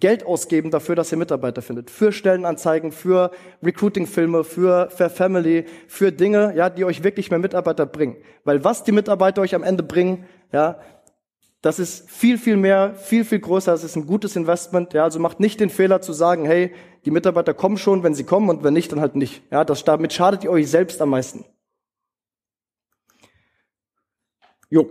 Geld 0.00 0.24
ausgeben 0.24 0.70
dafür, 0.70 0.96
dass 0.96 1.12
ihr 1.12 1.18
Mitarbeiter 1.18 1.62
findet. 1.62 1.90
Für 1.90 2.12
Stellenanzeigen, 2.12 2.90
für 2.90 3.30
Recruiting-Filme, 3.62 4.44
für 4.44 4.90
Fair 4.90 5.10
Family, 5.10 5.66
für 5.86 6.10
Dinge, 6.10 6.54
ja, 6.56 6.70
die 6.70 6.84
euch 6.84 7.04
wirklich 7.04 7.30
mehr 7.30 7.38
Mitarbeiter 7.38 7.86
bringen. 7.86 8.16
Weil 8.44 8.64
was 8.64 8.82
die 8.82 8.92
Mitarbeiter 8.92 9.42
euch 9.42 9.54
am 9.54 9.62
Ende 9.62 9.82
bringen, 9.82 10.26
ja, 10.52 10.80
das 11.62 11.78
ist 11.78 12.10
viel, 12.10 12.38
viel 12.38 12.56
mehr, 12.56 12.94
viel, 12.94 13.24
viel 13.24 13.40
größer. 13.40 13.72
Das 13.72 13.84
ist 13.84 13.94
ein 13.94 14.06
gutes 14.06 14.34
Investment. 14.34 14.94
Ja, 14.94 15.04
also 15.04 15.18
macht 15.18 15.40
nicht 15.40 15.60
den 15.60 15.68
Fehler 15.68 16.00
zu 16.00 16.12
sagen, 16.12 16.46
hey, 16.46 16.72
die 17.04 17.10
Mitarbeiter 17.10 17.52
kommen 17.52 17.76
schon, 17.76 18.02
wenn 18.02 18.14
sie 18.14 18.24
kommen 18.24 18.48
und 18.48 18.64
wenn 18.64 18.72
nicht, 18.72 18.90
dann 18.92 19.00
halt 19.00 19.14
nicht. 19.14 19.42
Ja, 19.50 19.64
das, 19.64 19.84
damit 19.84 20.12
schadet 20.12 20.44
ihr 20.44 20.50
euch 20.50 20.70
selbst 20.70 21.02
am 21.02 21.10
meisten. 21.10 21.44
Jo, 24.70 24.88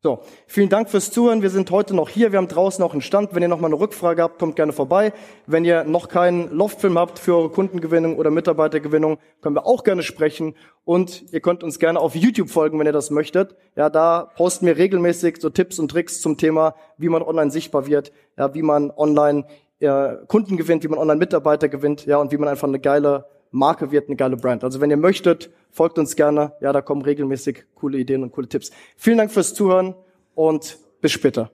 So, 0.00 0.20
vielen 0.46 0.68
Dank 0.68 0.88
fürs 0.88 1.10
Zuhören. 1.10 1.42
Wir 1.42 1.50
sind 1.50 1.72
heute 1.72 1.92
noch 1.96 2.08
hier. 2.08 2.30
Wir 2.30 2.38
haben 2.38 2.46
draußen 2.46 2.84
auch 2.84 2.92
einen 2.92 3.02
Stand. 3.02 3.34
Wenn 3.34 3.42
ihr 3.42 3.48
noch 3.48 3.58
mal 3.58 3.66
eine 3.66 3.80
Rückfrage 3.80 4.22
habt, 4.22 4.38
kommt 4.38 4.54
gerne 4.54 4.72
vorbei. 4.72 5.12
Wenn 5.48 5.64
ihr 5.64 5.82
noch 5.82 6.06
keinen 6.06 6.52
Loftfilm 6.52 6.96
habt 6.96 7.18
für 7.18 7.34
eure 7.34 7.48
Kundengewinnung 7.48 8.16
oder 8.16 8.30
Mitarbeitergewinnung, 8.30 9.18
können 9.40 9.56
wir 9.56 9.66
auch 9.66 9.82
gerne 9.82 10.04
sprechen. 10.04 10.54
Und 10.84 11.24
ihr 11.32 11.40
könnt 11.40 11.64
uns 11.64 11.80
gerne 11.80 11.98
auf 11.98 12.14
YouTube 12.14 12.48
folgen, 12.48 12.78
wenn 12.78 12.86
ihr 12.86 12.92
das 12.92 13.10
möchtet. 13.10 13.56
Ja, 13.74 13.90
da 13.90 14.30
posten 14.36 14.66
wir 14.66 14.76
regelmäßig 14.76 15.38
so 15.40 15.50
Tipps 15.50 15.80
und 15.80 15.90
Tricks 15.90 16.20
zum 16.20 16.36
Thema, 16.36 16.76
wie 16.96 17.08
man 17.08 17.22
online 17.22 17.50
sichtbar 17.50 17.88
wird, 17.88 18.12
ja, 18.36 18.54
wie 18.54 18.62
man 18.62 18.92
online 18.92 19.46
ja, 19.80 20.14
Kunden 20.28 20.56
gewinnt, 20.56 20.84
wie 20.84 20.88
man 20.88 21.00
online 21.00 21.18
Mitarbeiter 21.18 21.68
gewinnt, 21.68 22.06
ja, 22.06 22.18
und 22.18 22.30
wie 22.30 22.36
man 22.36 22.48
einfach 22.48 22.68
eine 22.68 22.78
geile 22.78 23.24
Marke 23.50 23.90
wird, 23.90 24.08
eine 24.08 24.16
geile 24.16 24.36
Brand. 24.36 24.64
Also 24.64 24.80
wenn 24.80 24.90
ihr 24.90 24.96
möchtet, 24.96 25.50
folgt 25.70 25.98
uns 25.98 26.16
gerne. 26.16 26.52
Ja, 26.60 26.72
da 26.72 26.80
kommen 26.80 27.02
regelmäßig 27.02 27.64
coole 27.74 27.98
Ideen 27.98 28.22
und 28.22 28.32
coole 28.32 28.48
Tipps. 28.48 28.70
Vielen 28.96 29.18
Dank 29.18 29.32
fürs 29.32 29.54
Zuhören 29.54 29.94
und 30.34 30.78
bis 31.00 31.12
später. 31.12 31.50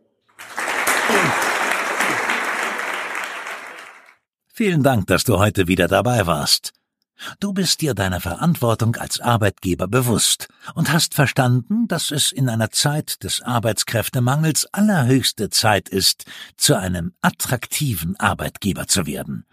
Vielen 4.46 4.82
Dank, 4.82 5.08
dass 5.08 5.24
du 5.24 5.38
heute 5.38 5.66
wieder 5.66 5.88
dabei 5.88 6.26
warst. 6.26 6.72
Du 7.40 7.52
bist 7.52 7.80
dir 7.80 7.94
deiner 7.94 8.20
Verantwortung 8.20 8.96
als 8.96 9.20
Arbeitgeber 9.20 9.88
bewusst 9.88 10.48
und 10.74 10.92
hast 10.92 11.14
verstanden, 11.14 11.88
dass 11.88 12.10
es 12.10 12.32
in 12.32 12.48
einer 12.48 12.70
Zeit 12.70 13.22
des 13.24 13.40
Arbeitskräftemangels 13.40 14.66
allerhöchste 14.72 15.50
Zeit 15.50 15.88
ist, 15.88 16.24
zu 16.56 16.76
einem 16.76 17.14
attraktiven 17.20 18.18
Arbeitgeber 18.18 18.86
zu 18.86 19.06
werden. 19.06 19.46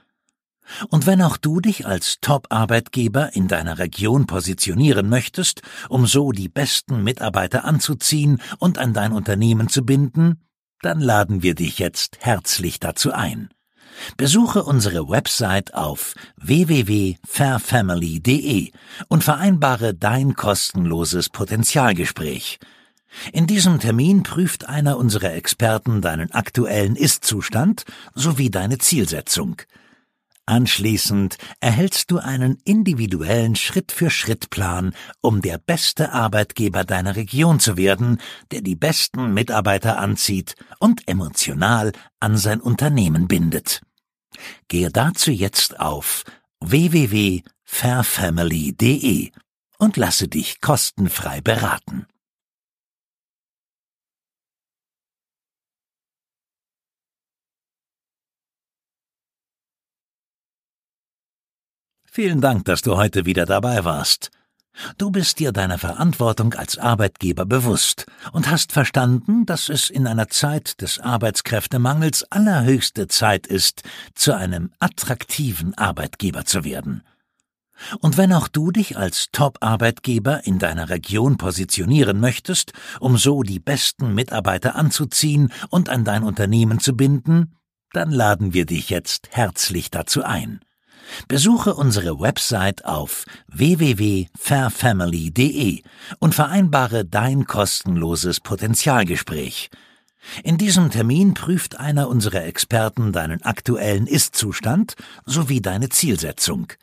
Und 0.89 1.05
wenn 1.05 1.21
auch 1.21 1.37
du 1.37 1.59
dich 1.59 1.85
als 1.85 2.19
Top-Arbeitgeber 2.21 3.35
in 3.35 3.47
deiner 3.47 3.79
Region 3.79 4.27
positionieren 4.27 5.09
möchtest, 5.09 5.61
um 5.89 6.05
so 6.05 6.31
die 6.31 6.49
besten 6.49 7.03
Mitarbeiter 7.03 7.65
anzuziehen 7.65 8.41
und 8.59 8.77
an 8.77 8.93
dein 8.93 9.11
Unternehmen 9.11 9.69
zu 9.69 9.83
binden, 9.83 10.41
dann 10.81 10.99
laden 10.99 11.43
wir 11.43 11.55
dich 11.55 11.79
jetzt 11.79 12.17
herzlich 12.21 12.79
dazu 12.79 13.11
ein. 13.11 13.49
Besuche 14.17 14.63
unsere 14.63 15.09
Website 15.09 15.73
auf 15.73 16.13
www.fairfamily.de 16.37 18.71
und 19.09 19.23
vereinbare 19.23 19.93
dein 19.93 20.33
kostenloses 20.33 21.29
Potenzialgespräch. 21.29 22.59
In 23.33 23.45
diesem 23.45 23.79
Termin 23.79 24.23
prüft 24.23 24.67
einer 24.67 24.97
unserer 24.97 25.33
Experten 25.33 26.01
deinen 26.01 26.31
aktuellen 26.31 26.95
Ist-Zustand 26.95 27.83
sowie 28.15 28.49
deine 28.49 28.77
Zielsetzung. 28.77 29.61
Anschließend 30.45 31.37
erhältst 31.59 32.11
du 32.11 32.17
einen 32.17 32.57
individuellen 32.65 33.55
Schritt-für-Schritt-Plan, 33.55 34.93
um 35.21 35.41
der 35.41 35.57
beste 35.57 36.11
Arbeitgeber 36.11 36.83
deiner 36.83 37.15
Region 37.15 37.59
zu 37.59 37.77
werden, 37.77 38.19
der 38.51 38.61
die 38.61 38.75
besten 38.75 39.33
Mitarbeiter 39.33 39.97
anzieht 39.99 40.55
und 40.79 41.07
emotional 41.07 41.93
an 42.19 42.37
sein 42.37 42.59
Unternehmen 42.59 43.27
bindet. 43.27 43.81
Gehe 44.67 44.89
dazu 44.89 45.31
jetzt 45.31 45.79
auf 45.79 46.23
www.fairfamily.de 46.59 49.31
und 49.77 49.97
lasse 49.97 50.27
dich 50.27 50.61
kostenfrei 50.61 51.41
beraten. 51.41 52.07
Vielen 62.13 62.41
Dank, 62.41 62.65
dass 62.65 62.81
du 62.81 62.97
heute 62.97 63.25
wieder 63.25 63.45
dabei 63.45 63.85
warst. 63.85 64.31
Du 64.97 65.11
bist 65.11 65.39
dir 65.39 65.53
deiner 65.53 65.77
Verantwortung 65.77 66.53
als 66.55 66.77
Arbeitgeber 66.77 67.45
bewusst 67.45 68.05
und 68.33 68.51
hast 68.51 68.73
verstanden, 68.73 69.45
dass 69.45 69.69
es 69.69 69.89
in 69.89 70.05
einer 70.05 70.27
Zeit 70.27 70.81
des 70.81 70.99
Arbeitskräftemangels 70.99 72.29
allerhöchste 72.29 73.07
Zeit 73.07 73.47
ist, 73.47 73.83
zu 74.13 74.35
einem 74.35 74.73
attraktiven 74.79 75.73
Arbeitgeber 75.77 76.43
zu 76.43 76.65
werden. 76.65 77.03
Und 78.01 78.17
wenn 78.17 78.33
auch 78.33 78.49
du 78.49 78.71
dich 78.71 78.97
als 78.97 79.27
Top-Arbeitgeber 79.31 80.45
in 80.45 80.59
deiner 80.59 80.89
Region 80.89 81.37
positionieren 81.37 82.19
möchtest, 82.19 82.73
um 82.99 83.15
so 83.15 83.41
die 83.41 83.61
besten 83.61 84.13
Mitarbeiter 84.13 84.75
anzuziehen 84.75 85.53
und 85.69 85.87
an 85.87 86.03
dein 86.03 86.23
Unternehmen 86.23 86.81
zu 86.81 86.93
binden, 86.93 87.55
dann 87.93 88.11
laden 88.11 88.53
wir 88.53 88.65
dich 88.65 88.89
jetzt 88.89 89.29
herzlich 89.31 89.91
dazu 89.91 90.25
ein. 90.25 90.59
Besuche 91.27 91.75
unsere 91.75 92.19
Website 92.19 92.85
auf 92.85 93.25
www.fairfamily.de 93.47 95.83
und 96.19 96.35
vereinbare 96.35 97.05
dein 97.05 97.45
kostenloses 97.45 98.39
Potenzialgespräch. 98.39 99.69
In 100.43 100.57
diesem 100.57 100.91
Termin 100.91 101.33
prüft 101.33 101.79
einer 101.79 102.07
unserer 102.07 102.45
Experten 102.45 103.11
deinen 103.11 103.41
aktuellen 103.41 104.07
Ist-Zustand 104.07 104.95
sowie 105.25 105.61
deine 105.61 105.89
Zielsetzung. 105.89 106.73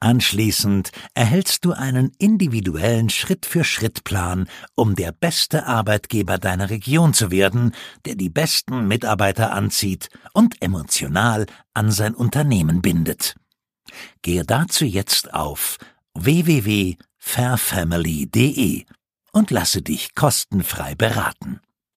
Anschließend 0.00 0.90
erhältst 1.14 1.64
du 1.64 1.72
einen 1.72 2.12
individuellen 2.18 3.08
Schritt-für-Schritt-Plan, 3.08 4.48
um 4.74 4.96
der 4.96 5.12
beste 5.12 5.66
Arbeitgeber 5.66 6.36
deiner 6.36 6.68
Region 6.68 7.14
zu 7.14 7.30
werden, 7.30 7.72
der 8.04 8.14
die 8.14 8.28
besten 8.28 8.86
Mitarbeiter 8.86 9.52
anzieht 9.52 10.10
und 10.34 10.60
emotional 10.60 11.46
an 11.72 11.90
sein 11.90 12.14
Unternehmen 12.14 12.82
bindet. 12.82 13.34
Gehe 14.22 14.44
dazu 14.44 14.84
jetzt 14.84 15.34
auf 15.34 15.78
www.fairfamily.de 16.14 18.84
und 19.32 19.50
lasse 19.50 19.82
dich 19.82 20.14
kostenfrei 20.14 20.94
beraten. 20.94 21.60